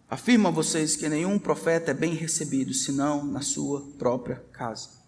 [0.09, 5.02] Afirma a vocês que nenhum profeta é bem recebido, senão na sua própria casa.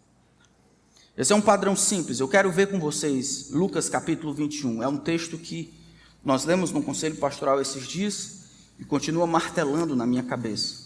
[1.18, 2.20] Esse é um padrão simples.
[2.20, 4.84] Eu quero ver com vocês Lucas capítulo 21.
[4.84, 5.74] É um texto que
[6.24, 8.44] nós lemos no conselho pastoral esses dias
[8.78, 10.84] e continua martelando na minha cabeça.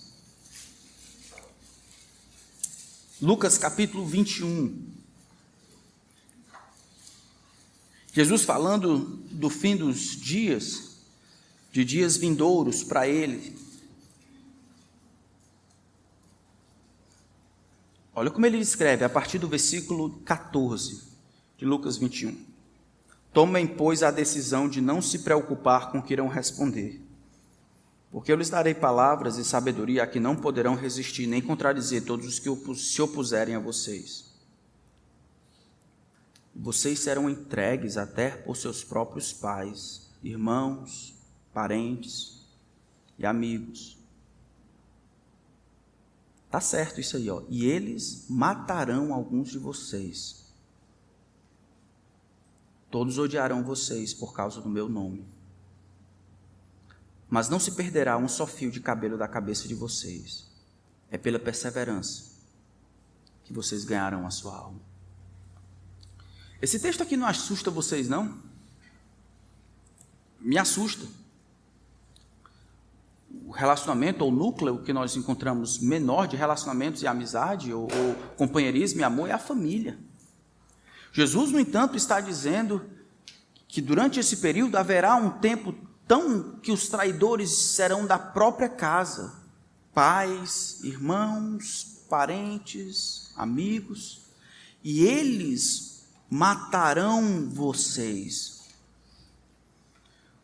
[3.19, 4.87] Lucas capítulo 21.
[8.13, 8.99] Jesus falando
[9.31, 10.97] do fim dos dias,
[11.71, 13.57] de dias vindouros para ele,
[18.19, 21.03] Olha como ele escreve a partir do versículo 14
[21.57, 22.37] de Lucas 21.
[23.31, 27.01] Tomem, pois, a decisão de não se preocupar com o que irão responder.
[28.11, 32.27] Porque eu lhes darei palavras e sabedoria a que não poderão resistir nem contradizer todos
[32.27, 34.25] os que se opuserem a vocês.
[36.53, 41.15] Vocês serão entregues até por seus próprios pais, irmãos,
[41.53, 42.45] parentes
[43.17, 43.98] e amigos
[46.49, 47.43] Tá certo isso aí, ó.
[47.47, 50.47] E eles matarão alguns de vocês.
[52.89, 55.27] Todos odiarão vocês por causa do meu nome.
[57.29, 60.47] Mas não se perderá um só fio de cabelo da cabeça de vocês.
[61.11, 62.29] É pela perseverança
[63.43, 64.79] que vocês ganharão a sua alma.
[66.59, 68.41] Esse texto aqui não assusta vocês, não?
[70.39, 71.05] Me assusta
[73.45, 79.01] o relacionamento ou núcleo que nós encontramos menor de relacionamentos e amizade, ou, ou companheirismo
[79.01, 79.97] e amor, é a família.
[81.11, 82.85] Jesus, no entanto, está dizendo
[83.67, 85.73] que durante esse período haverá um tempo
[86.07, 89.33] tão que os traidores serão da própria casa,
[89.93, 94.21] pais, irmãos, parentes, amigos,
[94.83, 98.58] e eles matarão vocês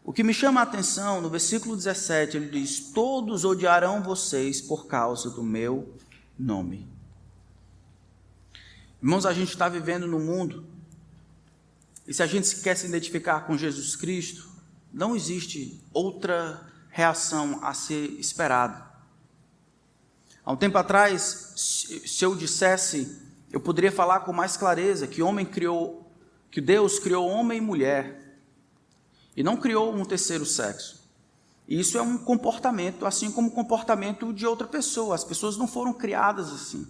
[0.06, 4.86] o que me chama a atenção, no versículo 17, ele diz: Todos odiarão vocês por
[4.86, 5.96] causa do meu
[6.38, 6.88] nome.
[9.02, 10.64] Irmãos, a gente está vivendo no mundo,
[12.08, 14.48] e se a gente quer se identificar com Jesus Cristo,
[14.94, 18.86] não existe outra reação a ser esperada.
[20.46, 25.48] Há um tempo atrás, se eu dissesse, eu poderia falar com mais clareza que homem
[25.48, 26.08] criou,
[26.52, 28.25] que Deus criou homem e mulher
[29.36, 31.04] e não criou um terceiro sexo.
[31.68, 35.16] Isso é um comportamento, assim como o comportamento de outra pessoa.
[35.16, 36.88] As pessoas não foram criadas assim.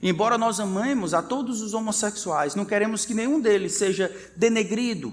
[0.00, 5.12] Embora nós amemos a todos os homossexuais, não queremos que nenhum deles seja denegrido.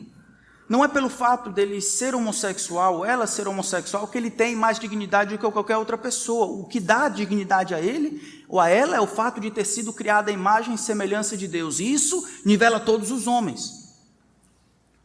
[0.69, 5.35] Não é pelo fato dele ser homossexual, ela ser homossexual, que ele tem mais dignidade
[5.35, 6.45] do que qualquer outra pessoa.
[6.45, 9.91] O que dá dignidade a ele ou a ela é o fato de ter sido
[9.91, 11.79] criada a imagem e semelhança de Deus.
[11.79, 13.80] E isso nivela todos os homens.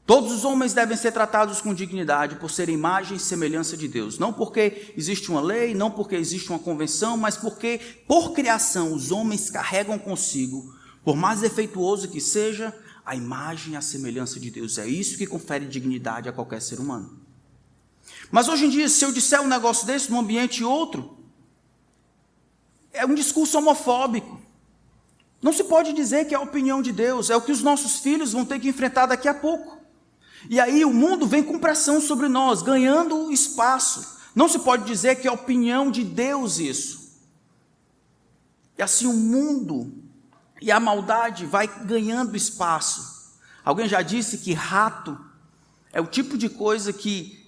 [0.06, 4.20] Todos os homens devem ser tratados com dignidade por ser imagem e semelhança de Deus.
[4.20, 9.10] Não porque existe uma lei, não porque existe uma convenção, mas porque, por criação, os
[9.10, 10.72] homens carregam consigo,
[11.04, 12.72] por mais defeituoso que seja,
[13.04, 14.78] a imagem e a semelhança de Deus.
[14.78, 17.18] É isso que confere dignidade a qualquer ser humano.
[18.30, 21.18] Mas hoje em dia, se eu disser um negócio desse num ambiente outro,
[22.92, 24.40] é um discurso homofóbico.
[25.42, 27.98] Não se pode dizer que é a opinião de Deus, é o que os nossos
[27.98, 29.75] filhos vão ter que enfrentar daqui a pouco.
[30.48, 34.16] E aí o mundo vem com pressão sobre nós, ganhando espaço.
[34.34, 37.06] Não se pode dizer que é opinião de Deus isso.
[38.78, 39.92] E assim o mundo
[40.60, 43.34] e a maldade vai ganhando espaço.
[43.64, 45.18] Alguém já disse que rato
[45.92, 47.46] é o tipo de coisa que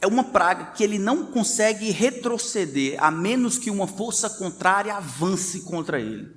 [0.00, 5.62] é uma praga que ele não consegue retroceder a menos que uma força contrária avance
[5.62, 6.36] contra ele.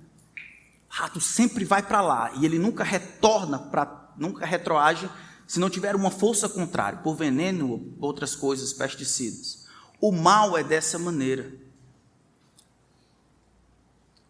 [0.90, 5.10] Rato sempre vai para lá e ele nunca retorna para nunca retroage
[5.52, 9.68] se não tiver uma força contrária, por veneno, outras coisas, pesticidas.
[10.00, 11.54] O mal é dessa maneira.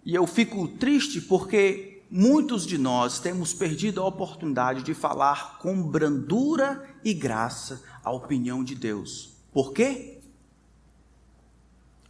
[0.04, 5.80] E eu fico triste porque muitos de nós temos perdido a oportunidade de falar com
[5.80, 9.36] brandura e graça a opinião de Deus.
[9.54, 10.22] Por quê?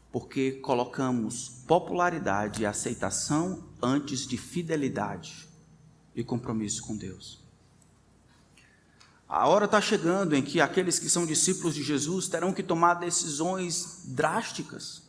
[0.09, 5.49] Porque colocamos popularidade e aceitação antes de fidelidade
[6.15, 7.40] e compromisso com Deus.
[9.33, 12.95] A hora está chegando em que aqueles que são discípulos de Jesus terão que tomar
[12.95, 15.03] decisões drásticas.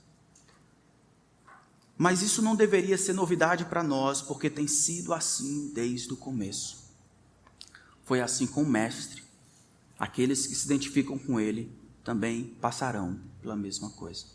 [1.99, 6.85] Mas isso não deveria ser novidade para nós, porque tem sido assim desde o começo.
[8.05, 9.25] Foi assim com o Mestre.
[9.99, 14.27] Aqueles que se identificam com ele também passarão pela mesma coisa.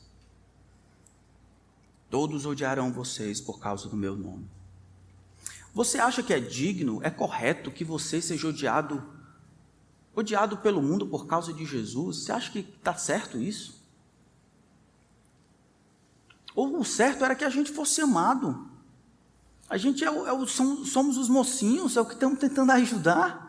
[2.09, 4.49] Todos odiarão vocês por causa do meu nome.
[5.73, 9.15] Você acha que é digno, é correto que você seja odiado
[10.17, 12.23] odiado pelo mundo por causa de Jesus.
[12.23, 13.79] Você acha que está certo isso?
[16.55, 18.67] Ou o certo era que a gente fosse amado.
[19.69, 23.45] A gente é, é somos os mocinhos, é o que estamos tentando ajudar.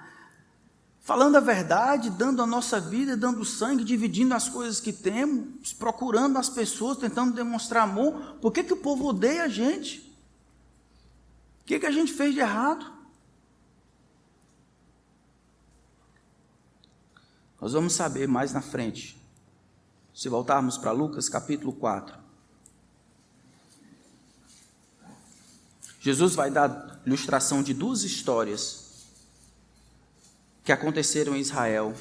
[1.00, 6.36] Falando a verdade, dando a nossa vida, dando sangue, dividindo as coisas que temos, procurando
[6.36, 8.36] as pessoas, tentando demonstrar amor.
[8.42, 10.00] Por que, que o povo odeia a gente?
[11.62, 12.97] O que, que a gente fez de errado?
[17.60, 19.20] Nós vamos saber mais na frente.
[20.14, 22.16] Se voltarmos para Lucas capítulo 4.
[26.00, 29.06] Jesus vai dar ilustração de duas histórias
[30.62, 31.94] que aconteceram em Israel,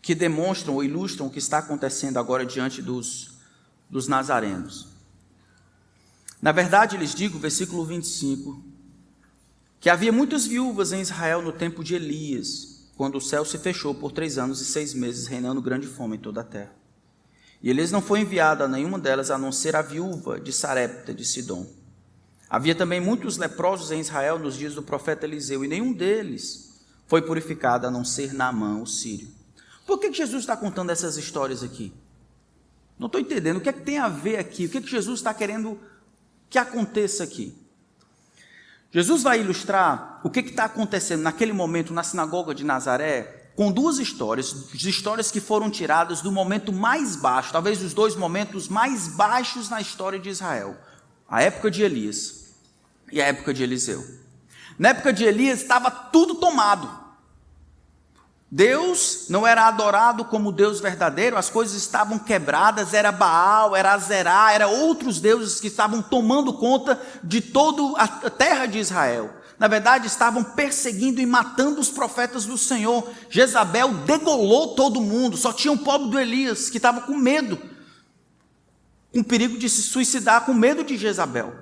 [0.00, 3.32] que demonstram ou ilustram o que está acontecendo agora diante dos,
[3.88, 4.88] dos nazarenos.
[6.40, 8.69] Na verdade, lhes digo, versículo 25,
[9.80, 13.94] que havia muitas viúvas em Israel no tempo de Elias, quando o céu se fechou
[13.94, 16.72] por três anos e seis meses, reinando grande fome em toda a terra.
[17.62, 21.14] E Elias não foi enviado a nenhuma delas, a não ser a viúva de Sarepta
[21.14, 21.66] de Sidom.
[22.48, 27.22] Havia também muitos leprosos em Israel nos dias do profeta Eliseu, e nenhum deles foi
[27.22, 29.28] purificado a não ser Naamã, o sírio.
[29.86, 31.92] Por que, Jesus está contando essas histórias aqui?
[32.98, 33.56] Não estou entendendo.
[33.56, 34.66] O que é que tem a ver aqui?
[34.66, 35.80] O que, é que Jesus está querendo
[36.50, 37.54] que aconteça aqui?
[38.92, 43.98] Jesus vai ilustrar o que está acontecendo naquele momento na sinagoga de Nazaré com duas
[43.98, 49.68] histórias, histórias que foram tiradas do momento mais baixo, talvez os dois momentos mais baixos
[49.68, 50.76] na história de Israel:
[51.28, 52.54] a época de Elias
[53.12, 54.04] e a época de Eliseu.
[54.78, 56.99] Na época de Elias estava tudo tomado.
[58.50, 64.52] Deus não era adorado como Deus verdadeiro, as coisas estavam quebradas, era Baal, era Azerá,
[64.52, 69.30] era outros deuses que estavam tomando conta de toda a terra de Israel.
[69.56, 73.08] Na verdade, estavam perseguindo e matando os profetas do Senhor.
[73.28, 77.60] Jezabel degolou todo mundo, só tinha o pobre do Elias, que estava com medo,
[79.12, 81.54] com perigo de se suicidar, com medo de Jezabel.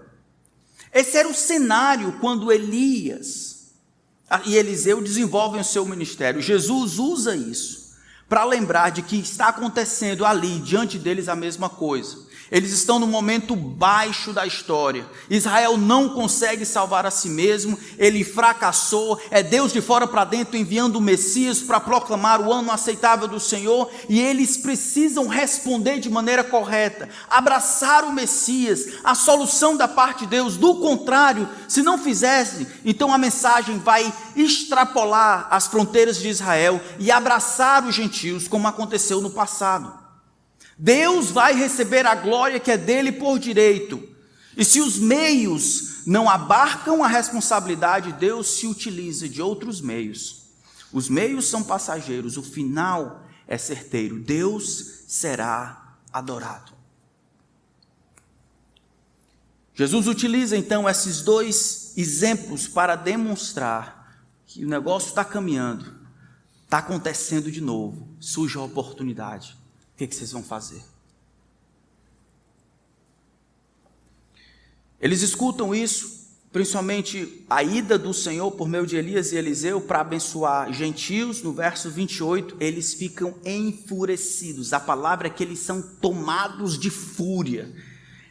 [0.95, 3.58] Esse era o cenário quando Elias
[4.45, 6.43] e Eliseu desenvolvem o seu ministério.
[6.43, 7.89] Jesus usa isso
[8.29, 12.28] para lembrar de que está acontecendo ali, diante deles, a mesma coisa.
[12.51, 15.07] Eles estão no momento baixo da história.
[15.29, 19.21] Israel não consegue salvar a si mesmo, ele fracassou.
[19.31, 23.39] É Deus de fora para dentro enviando o Messias para proclamar o ano aceitável do
[23.39, 30.21] Senhor, e eles precisam responder de maneira correta, abraçar o Messias, a solução da parte
[30.21, 30.57] de Deus.
[30.57, 37.11] Do contrário, se não fizesse, então a mensagem vai extrapolar as fronteiras de Israel e
[37.11, 40.08] abraçar os gentios, como aconteceu no passado.
[40.79, 44.09] Deus vai receber a glória que é dele por direito.
[44.57, 50.47] E se os meios não abarcam a responsabilidade, Deus se utiliza de outros meios.
[50.93, 54.21] Os meios são passageiros, o final é certeiro.
[54.21, 56.73] Deus será adorado.
[59.75, 65.95] Jesus utiliza então esses dois exemplos para demonstrar que o negócio está caminhando,
[66.65, 69.57] está acontecendo de novo, surge a oportunidade
[69.99, 70.81] que, que vocês vão fazer?
[75.01, 80.01] Eles escutam isso, principalmente a ida do Senhor por meio de Elias e Eliseu para
[80.01, 84.73] abençoar gentios, no verso 28, eles ficam enfurecidos.
[84.73, 87.73] A palavra é que eles são tomados de fúria.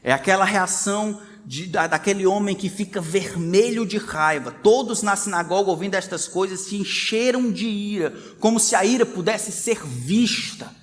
[0.01, 4.51] É aquela reação de, da, daquele homem que fica vermelho de raiva.
[4.51, 9.51] Todos na sinagoga, ouvindo estas coisas, se encheram de ira, como se a ira pudesse
[9.51, 10.73] ser vista.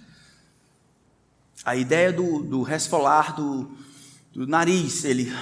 [1.65, 3.71] A ideia do, do resfolar do,
[4.33, 5.33] do nariz, ele,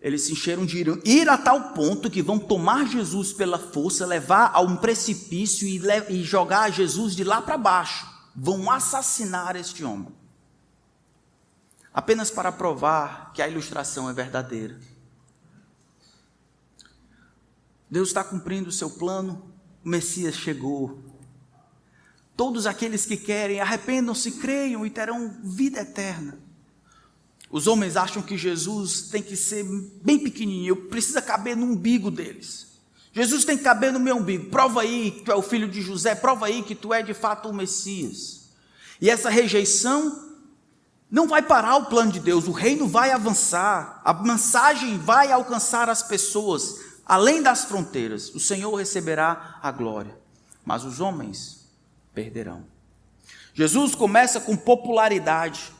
[0.00, 4.06] eles se encheram de ira, ir a tal ponto que vão tomar Jesus pela força,
[4.06, 8.08] levar a um precipício e, e jogar Jesus de lá para baixo.
[8.34, 10.14] Vão assassinar este homem.
[11.92, 14.78] Apenas para provar que a ilustração é verdadeira.
[17.90, 19.52] Deus está cumprindo o seu plano,
[19.84, 21.09] o Messias chegou,
[22.40, 26.38] Todos aqueles que querem, arrependam-se, creiam e terão vida eterna.
[27.50, 29.62] Os homens acham que Jesus tem que ser
[30.02, 32.78] bem pequenininho, precisa caber no umbigo deles.
[33.12, 34.48] Jesus tem que caber no meu umbigo.
[34.48, 37.12] Prova aí que tu é o filho de José, prova aí que tu é de
[37.12, 38.48] fato o Messias.
[39.02, 40.30] E essa rejeição
[41.10, 45.90] não vai parar o plano de Deus, o reino vai avançar, a mensagem vai alcançar
[45.90, 48.34] as pessoas além das fronteiras.
[48.34, 50.18] O Senhor receberá a glória.
[50.64, 51.59] Mas os homens
[52.14, 52.64] perderão.
[53.54, 55.72] Jesus começa com popularidade.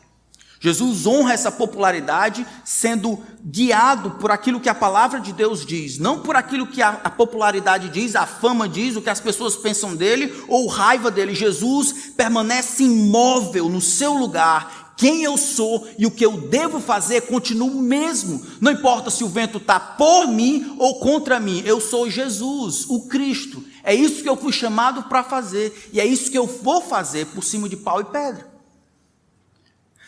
[0.63, 6.21] Jesus honra essa popularidade sendo guiado por aquilo que a palavra de Deus diz, não
[6.21, 10.45] por aquilo que a, popularidade diz, a fama diz, o que as pessoas pensam dele
[10.49, 11.35] ou raiva dele.
[11.35, 17.23] Jesus permanece imóvel no seu lugar quem eu sou e o que eu devo fazer
[17.23, 18.45] continua o mesmo.
[18.61, 23.09] Não importa se o vento está por mim ou contra mim, eu sou Jesus, o
[23.09, 23.65] Cristo.
[23.83, 27.27] É isso que eu fui chamado para fazer e é isso que eu vou fazer
[27.27, 28.51] por cima de pau e pedra.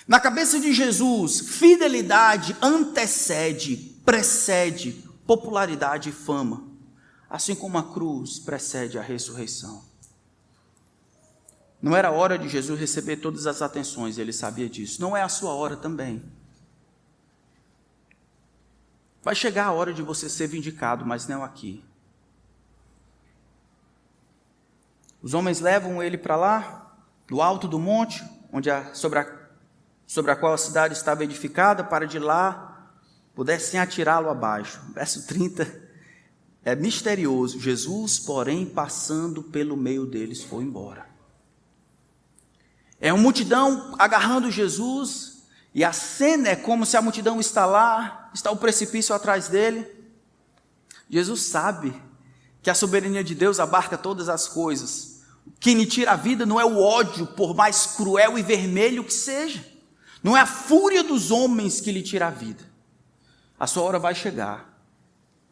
[0.06, 4.92] Na cabeça de Jesus, fidelidade antecede, precede
[5.26, 6.64] popularidade e fama,
[7.30, 9.82] assim como a cruz precede a ressurreição.
[11.80, 15.00] Não era hora de Jesus receber todas as atenções, ele sabia disso.
[15.00, 16.22] Não é a sua hora também.
[19.22, 21.82] Vai chegar a hora de você ser vindicado, mas não aqui.
[25.22, 26.96] Os homens levam ele para lá,
[27.28, 29.26] do alto do monte, onde a, sobre, a,
[30.06, 32.90] sobre a qual a cidade estava edificada, para de lá
[33.34, 34.80] pudessem atirá-lo abaixo.
[34.92, 35.82] Verso 30
[36.64, 37.60] é misterioso.
[37.60, 41.06] Jesus, porém, passando pelo meio deles, foi embora.
[43.00, 45.42] É uma multidão agarrando Jesus
[45.74, 49.90] E a cena é como se a multidão está lá, está o precipício atrás dele.
[51.08, 52.00] Jesus sabe
[52.62, 55.11] que a soberania de Deus abarca todas as coisas.
[55.58, 59.12] Quem lhe tira a vida não é o ódio, por mais cruel e vermelho que
[59.12, 59.64] seja.
[60.22, 62.64] Não é a fúria dos homens que lhe tira a vida.
[63.58, 64.72] A sua hora vai chegar.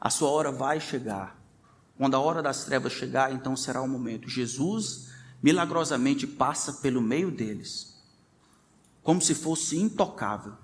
[0.00, 1.40] A sua hora vai chegar.
[1.96, 4.28] Quando a hora das trevas chegar, então será o momento.
[4.28, 5.10] Jesus
[5.42, 7.94] milagrosamente passa pelo meio deles,
[9.02, 10.54] como se fosse intocável,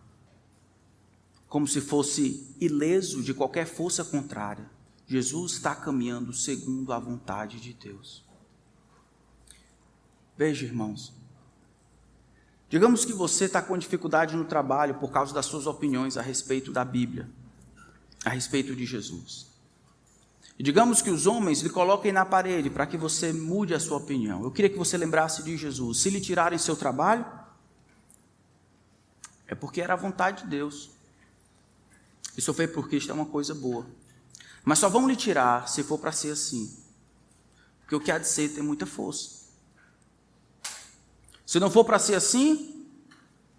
[1.49, 4.69] como se fosse ileso de qualquer força contrária.
[5.07, 8.26] Jesus está caminhando segundo a vontade de Deus.
[10.37, 11.13] Veja, irmãos,
[12.69, 16.73] digamos que você está com dificuldade no trabalho por causa das suas opiniões a respeito
[16.73, 17.29] da Bíblia,
[18.25, 19.47] a respeito de Jesus.
[20.59, 23.99] E digamos que os homens lhe coloquem na parede para que você mude a sua
[23.99, 24.43] opinião.
[24.43, 25.99] Eu queria que você lembrasse de Jesus.
[26.01, 27.27] Se lhe tirarem seu trabalho,
[29.47, 30.91] é porque era a vontade de Deus.
[32.37, 33.87] E sofrer por Cristo é uma coisa boa.
[34.65, 36.75] Mas só vão lhe tirar se for para ser assim.
[37.81, 39.36] Porque o que há de ser tem muita força.
[41.47, 42.85] Se não for para ser assim,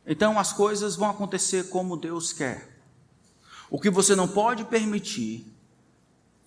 [0.06, 2.78] então as coisas vão acontecer como Deus quer.
[3.70, 5.54] O que você não pode permitir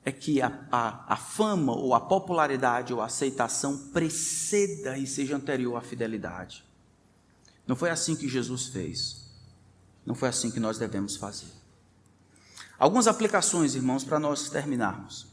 [0.04, 5.36] é que a, a, a, fama ou a popularidade ou a aceitação preceda e seja
[5.36, 6.64] anterior à fidelidade.
[7.66, 9.28] Não foi assim que Jesus fez.
[10.04, 11.52] Não foi assim que nós devemos fazer.
[12.78, 15.26] Algumas aplicações, irmãos, para nós terminarmos.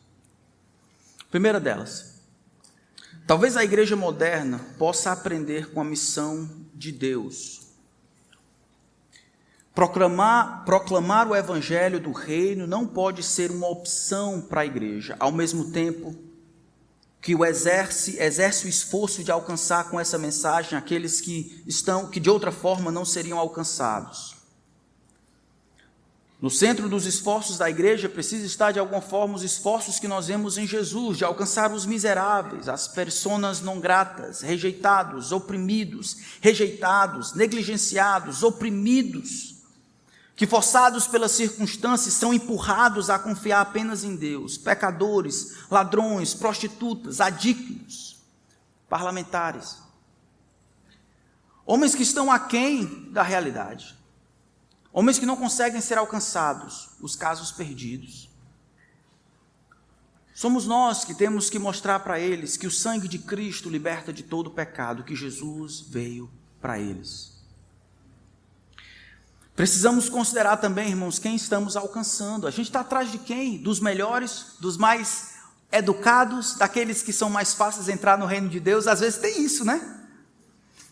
[1.32, 2.17] Primeira delas,
[3.28, 7.68] talvez a igreja moderna possa aprender com a missão de Deus
[9.78, 15.32] Proclamar, proclamar o evangelho do reino não pode ser uma opção para a igreja, ao
[15.32, 16.16] mesmo tempo
[17.22, 22.20] que o exerce, exerce o esforço de alcançar com essa mensagem aqueles que estão, que
[22.20, 24.37] de outra forma não seriam alcançados.
[26.40, 30.28] No centro dos esforços da igreja precisa estar de alguma forma os esforços que nós
[30.28, 38.44] vemos em Jesus, de alcançar os miseráveis, as personas não gratas, rejeitados, oprimidos, rejeitados, negligenciados,
[38.44, 39.56] oprimidos
[40.36, 48.24] que, forçados pelas circunstâncias, são empurrados a confiar apenas em Deus, pecadores, ladrões, prostitutas, adictos,
[48.88, 49.80] parlamentares.
[51.66, 53.97] Homens que estão aquém da realidade.
[54.92, 58.30] Homens que não conseguem ser alcançados, os casos perdidos.
[60.34, 64.24] Somos nós que temos que mostrar para eles que o sangue de Cristo liberta de
[64.24, 66.30] todo pecado, que Jesus veio
[66.62, 67.38] para eles.
[69.56, 72.46] Precisamos considerar também, irmãos, quem estamos alcançando.
[72.46, 73.58] A gente está atrás de quem?
[73.58, 75.38] Dos melhores, dos mais
[75.72, 78.86] educados, daqueles que são mais fáceis de entrar no reino de Deus.
[78.86, 79.97] Às vezes tem isso, né?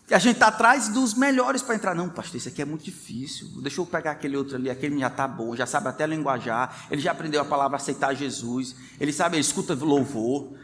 [0.08, 1.94] E a gente está atrás dos melhores para entrar.
[1.94, 3.48] Não, pastor, isso aqui é muito difícil.
[3.60, 7.02] Deixa eu pegar aquele outro ali, aquele já está bom, já sabe até linguajar, ele
[7.02, 10.54] já aprendeu a palavra aceitar Jesus, ele sabe, ele escuta louvor.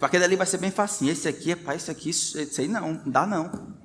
[0.00, 1.12] Aquele ali vai ser bem facinho.
[1.12, 3.76] Esse aqui, é esse aqui, esse aí não, não dá não.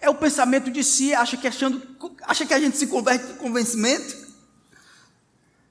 [0.00, 1.82] É o pensamento de si, acha que, achando,
[2.22, 4.28] acha que a gente se converte com convencimento.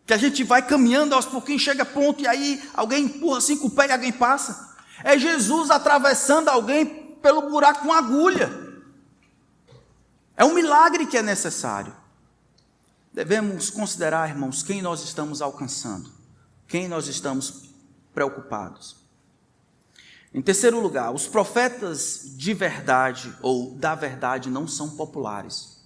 [0.06, 3.68] Que a gente vai caminhando aos pouquinhos, chega ponto e aí alguém empurra assim com
[3.68, 4.76] o pé e alguém passa.
[5.04, 8.50] É Jesus atravessando alguém pelo buraco com agulha.
[10.36, 11.96] É um milagre que é necessário.
[13.12, 16.12] Devemos considerar, irmãos, quem nós estamos alcançando,
[16.68, 17.72] quem nós estamos
[18.14, 18.98] preocupados.
[20.34, 25.78] Em terceiro lugar, os profetas de verdade ou da verdade não são populares.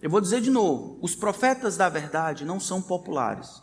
[0.00, 3.60] Eu vou dizer de novo: os profetas da verdade não são populares.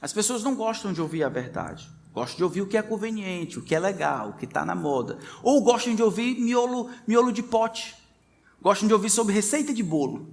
[0.00, 1.90] As pessoas não gostam de ouvir a verdade.
[2.12, 4.74] Gostam de ouvir o que é conveniente, o que é legal, o que está na
[4.74, 5.18] moda.
[5.42, 7.94] Ou gostam de ouvir miolo, miolo de pote.
[8.60, 10.28] Gostam de ouvir sobre receita de bolo.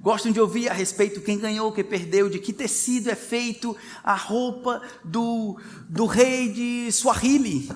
[0.00, 4.14] Gostam de ouvir a respeito quem ganhou, quem perdeu, de que tecido é feito a
[4.14, 5.56] roupa do,
[5.88, 7.70] do rei de Swahili.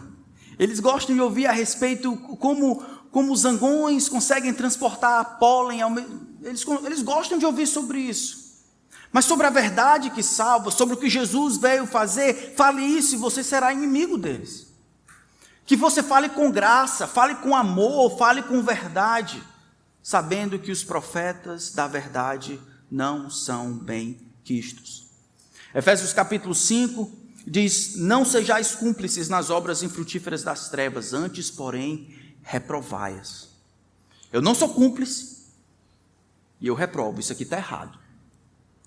[0.59, 5.81] Eles gostam de ouvir a respeito como, como os zangões conseguem transportar pólen.
[6.43, 8.42] Eles, eles gostam de ouvir sobre isso.
[9.13, 13.19] Mas sobre a verdade que salva, sobre o que Jesus veio fazer, fale isso e
[13.19, 14.73] você será inimigo deles.
[15.67, 19.43] Que você fale com graça, fale com amor, fale com verdade
[20.03, 22.61] sabendo que os profetas da verdade
[22.91, 25.07] não são bem quistos.
[25.75, 27.11] Efésios capítulo 5
[27.47, 33.49] diz: Não sejais cúmplices nas obras infrutíferas das trevas, antes, porém, reprovai-as.
[34.33, 35.43] Eu não sou cúmplice
[36.61, 37.99] e eu reprovo, isso aqui está errado.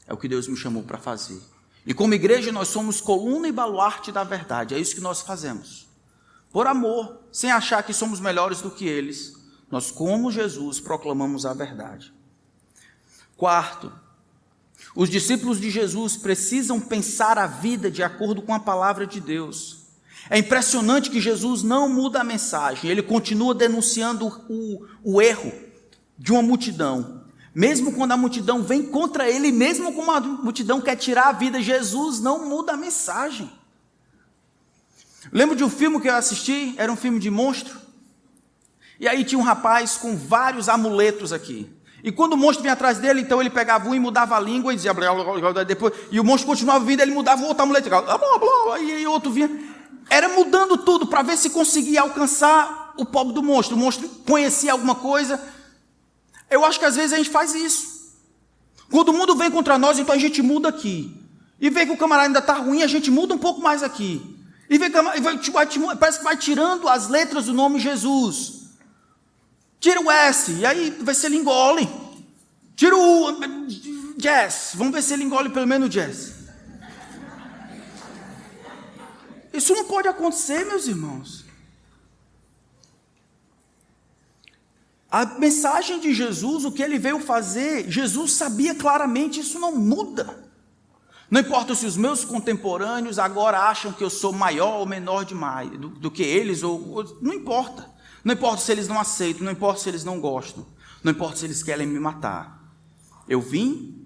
[0.07, 1.41] É o que Deus me chamou para fazer.
[1.85, 5.87] E como igreja, nós somos coluna e baluarte da verdade, é isso que nós fazemos.
[6.51, 9.35] Por amor, sem achar que somos melhores do que eles,
[9.69, 12.13] Nós, como Jesus, proclamamos a verdade.
[13.35, 13.91] Quarto,
[14.95, 19.85] os discípulos de Jesus precisam pensar a vida de acordo com a palavra de Deus.
[20.29, 25.51] É impressionante que Jesus não muda a mensagem, ele continua denunciando o, o erro
[26.17, 27.14] de uma multidão.
[27.55, 31.61] Mesmo quando a multidão vem contra ele, mesmo quando a multidão quer tirar a vida,
[31.61, 33.49] Jesus não muda a mensagem.
[35.31, 37.79] Lembro de um filme que eu assisti, era um filme de monstro.
[38.99, 41.69] E aí tinha um rapaz com vários amuletos aqui.
[42.03, 44.73] E quando o monstro vinha atrás dele, então ele pegava um e mudava a língua
[44.73, 44.93] e dizia
[45.65, 49.49] depois, e o monstro continuava vindo, ele mudava o outro amuleto, e aí outro vinha.
[50.09, 53.77] Era mudando tudo para ver se conseguia alcançar o pobre do monstro.
[53.77, 55.41] O monstro conhecia alguma coisa.
[56.49, 58.13] Eu acho que às vezes a gente faz isso.
[58.89, 61.21] Quando o mundo vem contra nós, então a gente muda aqui.
[61.59, 64.35] E vê que o camarada ainda está ruim, a gente muda um pouco mais aqui.
[64.69, 65.67] E vê que vai,
[65.97, 68.65] parece que vai tirando as letras do nome Jesus.
[69.79, 71.87] Tira o S, e aí vai ser ele engole.
[72.75, 73.37] Tira o
[74.17, 76.33] jazz, vamos ver se ele engole pelo menos o jazz.
[79.53, 81.44] Isso não pode acontecer, meus irmãos.
[85.15, 90.45] A mensagem de Jesus, o que ele veio fazer, Jesus sabia claramente, isso não muda.
[91.31, 95.71] Não importa se os meus contemporâneos agora acham que eu sou maior ou menor demais
[95.71, 97.89] do, do que eles, ou, ou, não importa.
[98.25, 100.65] Não importa se eles não aceitam, não importa se eles não gostam,
[101.01, 102.61] não importa se eles querem me matar.
[103.25, 104.05] Eu vim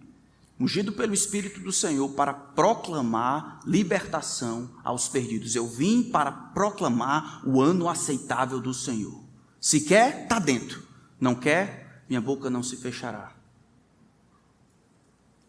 [0.59, 5.55] ungido pelo Espírito do Senhor para proclamar libertação aos perdidos.
[5.55, 9.23] Eu vim para proclamar o ano aceitável do Senhor.
[9.59, 10.87] Se quer, está dentro.
[11.19, 13.33] Não quer, minha boca não se fechará.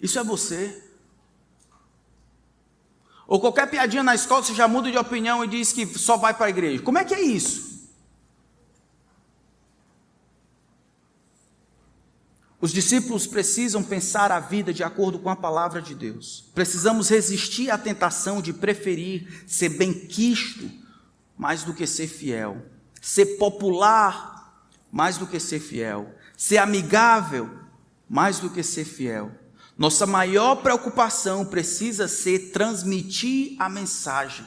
[0.01, 0.85] Isso é você.
[3.27, 6.35] Ou qualquer piadinha na escola, você já muda de opinião e diz que só vai
[6.35, 6.83] para a igreja.
[6.83, 7.71] Como é que é isso?
[12.61, 16.45] Os discípulos precisam pensar a vida de acordo com a palavra de Deus.
[16.55, 20.71] Precisamos resistir à tentação de preferir ser bem-quisto
[21.39, 22.63] mais do que ser fiel,
[23.01, 24.30] ser popular
[24.91, 27.51] mais do que ser fiel, ser amigável
[28.09, 29.31] mais do que ser fiel.
[29.79, 34.47] Nossa maior preocupação precisa ser transmitir a mensagem.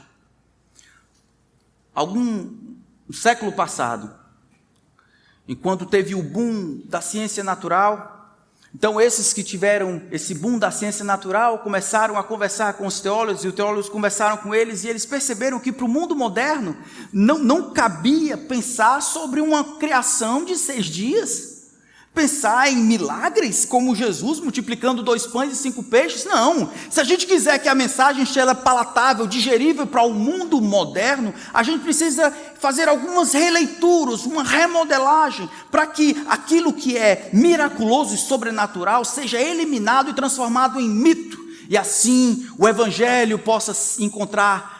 [1.94, 2.76] Algum
[3.10, 4.14] século passado,
[5.48, 8.23] enquanto teve o boom da ciência natural.
[8.74, 13.44] Então, esses que tiveram esse boom da ciência natural começaram a conversar com os teólogos,
[13.44, 16.76] e os teólogos conversaram com eles, e eles perceberam que para o mundo moderno
[17.12, 21.53] não, não cabia pensar sobre uma criação de seis dias
[22.14, 26.24] pensar em milagres como Jesus multiplicando dois pães e cinco peixes.
[26.24, 26.70] Não.
[26.88, 31.62] Se a gente quiser que a mensagem seja palatável, digerível para o mundo moderno, a
[31.64, 39.04] gente precisa fazer algumas releituras, uma remodelagem, para que aquilo que é miraculoso e sobrenatural
[39.04, 41.42] seja eliminado e transformado em mito.
[41.68, 44.72] E assim o evangelho possa encontrar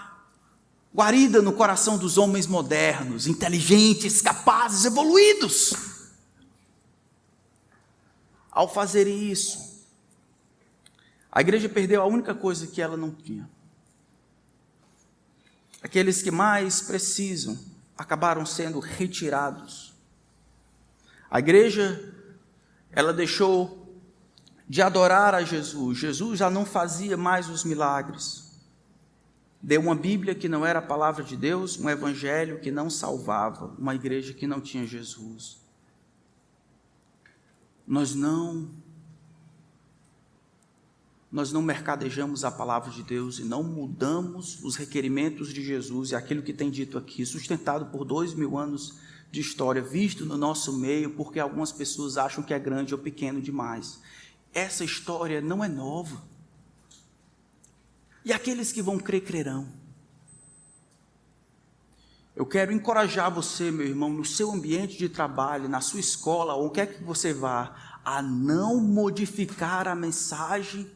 [0.94, 5.93] guarida no coração dos homens modernos, inteligentes, capazes, evoluídos.
[8.54, 9.84] Ao fazer isso,
[11.30, 13.50] a igreja perdeu a única coisa que ela não tinha.
[15.82, 17.58] Aqueles que mais precisam
[17.98, 19.92] acabaram sendo retirados.
[21.28, 22.14] A igreja,
[22.92, 24.00] ela deixou
[24.68, 25.98] de adorar a Jesus.
[25.98, 28.52] Jesus já não fazia mais os milagres.
[29.60, 33.74] Deu uma Bíblia que não era a palavra de Deus, um evangelho que não salvava,
[33.76, 35.63] uma igreja que não tinha Jesus
[37.86, 38.68] nós não
[41.30, 46.14] nós não mercadejamos a palavra de Deus e não mudamos os requerimentos de Jesus e
[46.14, 48.98] aquilo que tem dito aqui, sustentado por dois mil anos
[49.32, 53.42] de história, visto no nosso meio, porque algumas pessoas acham que é grande ou pequeno
[53.42, 54.00] demais.
[54.52, 56.22] Essa história não é nova.
[58.24, 59.68] E aqueles que vão crer, crerão.
[62.36, 66.74] Eu quero encorajar você, meu irmão, no seu ambiente de trabalho, na sua escola, onde
[66.74, 70.90] quer que você vá, a não modificar a mensagem,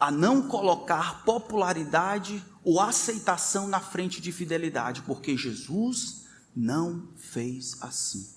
[0.00, 6.24] a não colocar popularidade ou aceitação na frente de fidelidade, porque Jesus
[6.56, 8.28] não fez assim.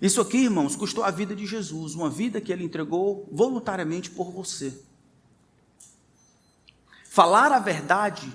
[0.00, 4.30] Isso aqui, irmãos, custou a vida de Jesus, uma vida que ele entregou voluntariamente por
[4.30, 4.78] você.
[7.08, 8.30] Falar a verdade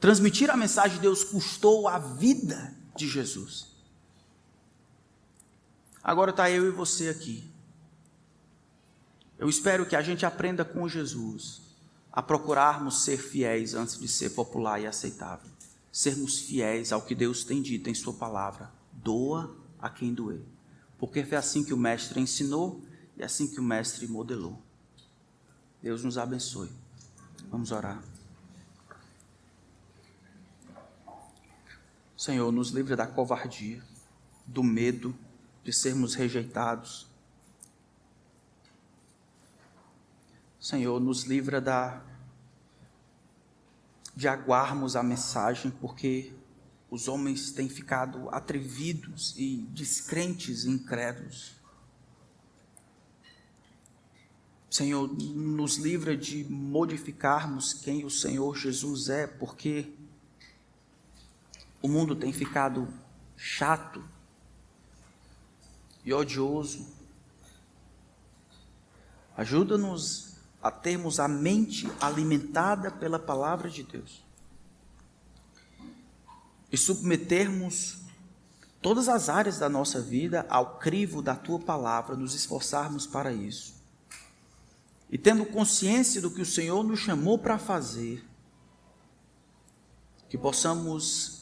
[0.00, 3.68] Transmitir a mensagem de Deus custou a vida de Jesus.
[6.02, 7.48] Agora está eu e você aqui.
[9.38, 11.60] Eu espero que a gente aprenda com Jesus
[12.10, 15.50] a procurarmos ser fiéis antes de ser popular e aceitável.
[15.92, 18.72] Sermos fiéis ao que Deus tem dito em Sua palavra.
[18.92, 20.42] Doa a quem doer.
[20.98, 22.82] Porque foi assim que o Mestre ensinou
[23.16, 24.60] e assim que o Mestre modelou.
[25.82, 26.70] Deus nos abençoe.
[27.50, 28.02] Vamos orar.
[32.20, 33.82] Senhor, nos livre da covardia,
[34.46, 35.16] do medo
[35.64, 37.06] de sermos rejeitados.
[40.60, 42.04] Senhor, nos livra da
[44.14, 46.34] de aguarmos a mensagem, porque
[46.90, 51.56] os homens têm ficado atrevidos e descrentes e incrédulos.
[54.68, 59.98] Senhor, nos livra de modificarmos quem o Senhor Jesus é, porque
[61.82, 62.88] o mundo tem ficado
[63.36, 64.04] chato
[66.04, 66.86] e odioso.
[69.36, 74.22] Ajuda-nos a termos a mente alimentada pela palavra de Deus
[76.70, 77.98] e submetermos
[78.80, 83.74] todas as áreas da nossa vida ao crivo da tua palavra, nos esforçarmos para isso.
[85.10, 88.24] E tendo consciência do que o Senhor nos chamou para fazer,
[90.28, 91.39] que possamos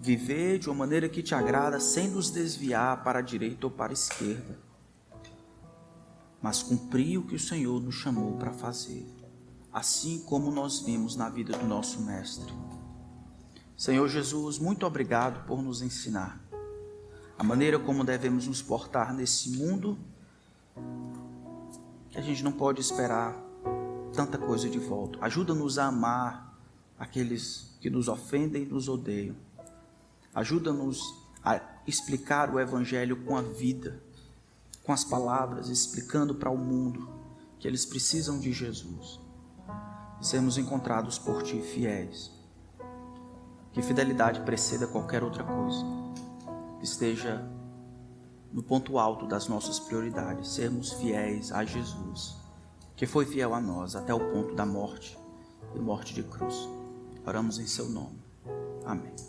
[0.00, 3.92] viver de uma maneira que te agrada, sem nos desviar para a direita ou para
[3.92, 4.58] a esquerda,
[6.40, 9.06] mas cumprir o que o Senhor nos chamou para fazer,
[9.72, 12.52] assim como nós vimos na vida do nosso Mestre.
[13.76, 16.40] Senhor Jesus, muito obrigado por nos ensinar
[17.38, 19.96] a maneira como devemos nos portar nesse mundo
[22.10, 23.32] que a gente não pode esperar
[24.12, 25.18] tanta coisa de volta.
[25.20, 26.58] Ajuda-nos a amar
[26.98, 29.36] aqueles que nos ofendem e nos odeiam.
[30.38, 31.02] Ajuda-nos
[31.44, 34.00] a explicar o Evangelho com a vida,
[34.84, 37.08] com as palavras, explicando para o mundo
[37.58, 39.18] que eles precisam de Jesus.
[40.20, 42.30] Sermos encontrados por Ti fiéis
[43.72, 45.84] que fidelidade preceda qualquer outra coisa.
[46.78, 47.44] Que esteja
[48.52, 52.36] no ponto alto das nossas prioridades, sermos fiéis a Jesus,
[52.94, 55.18] que foi fiel a nós até o ponto da morte
[55.74, 56.68] e morte de cruz.
[57.26, 58.22] Oramos em seu nome.
[58.86, 59.27] Amém.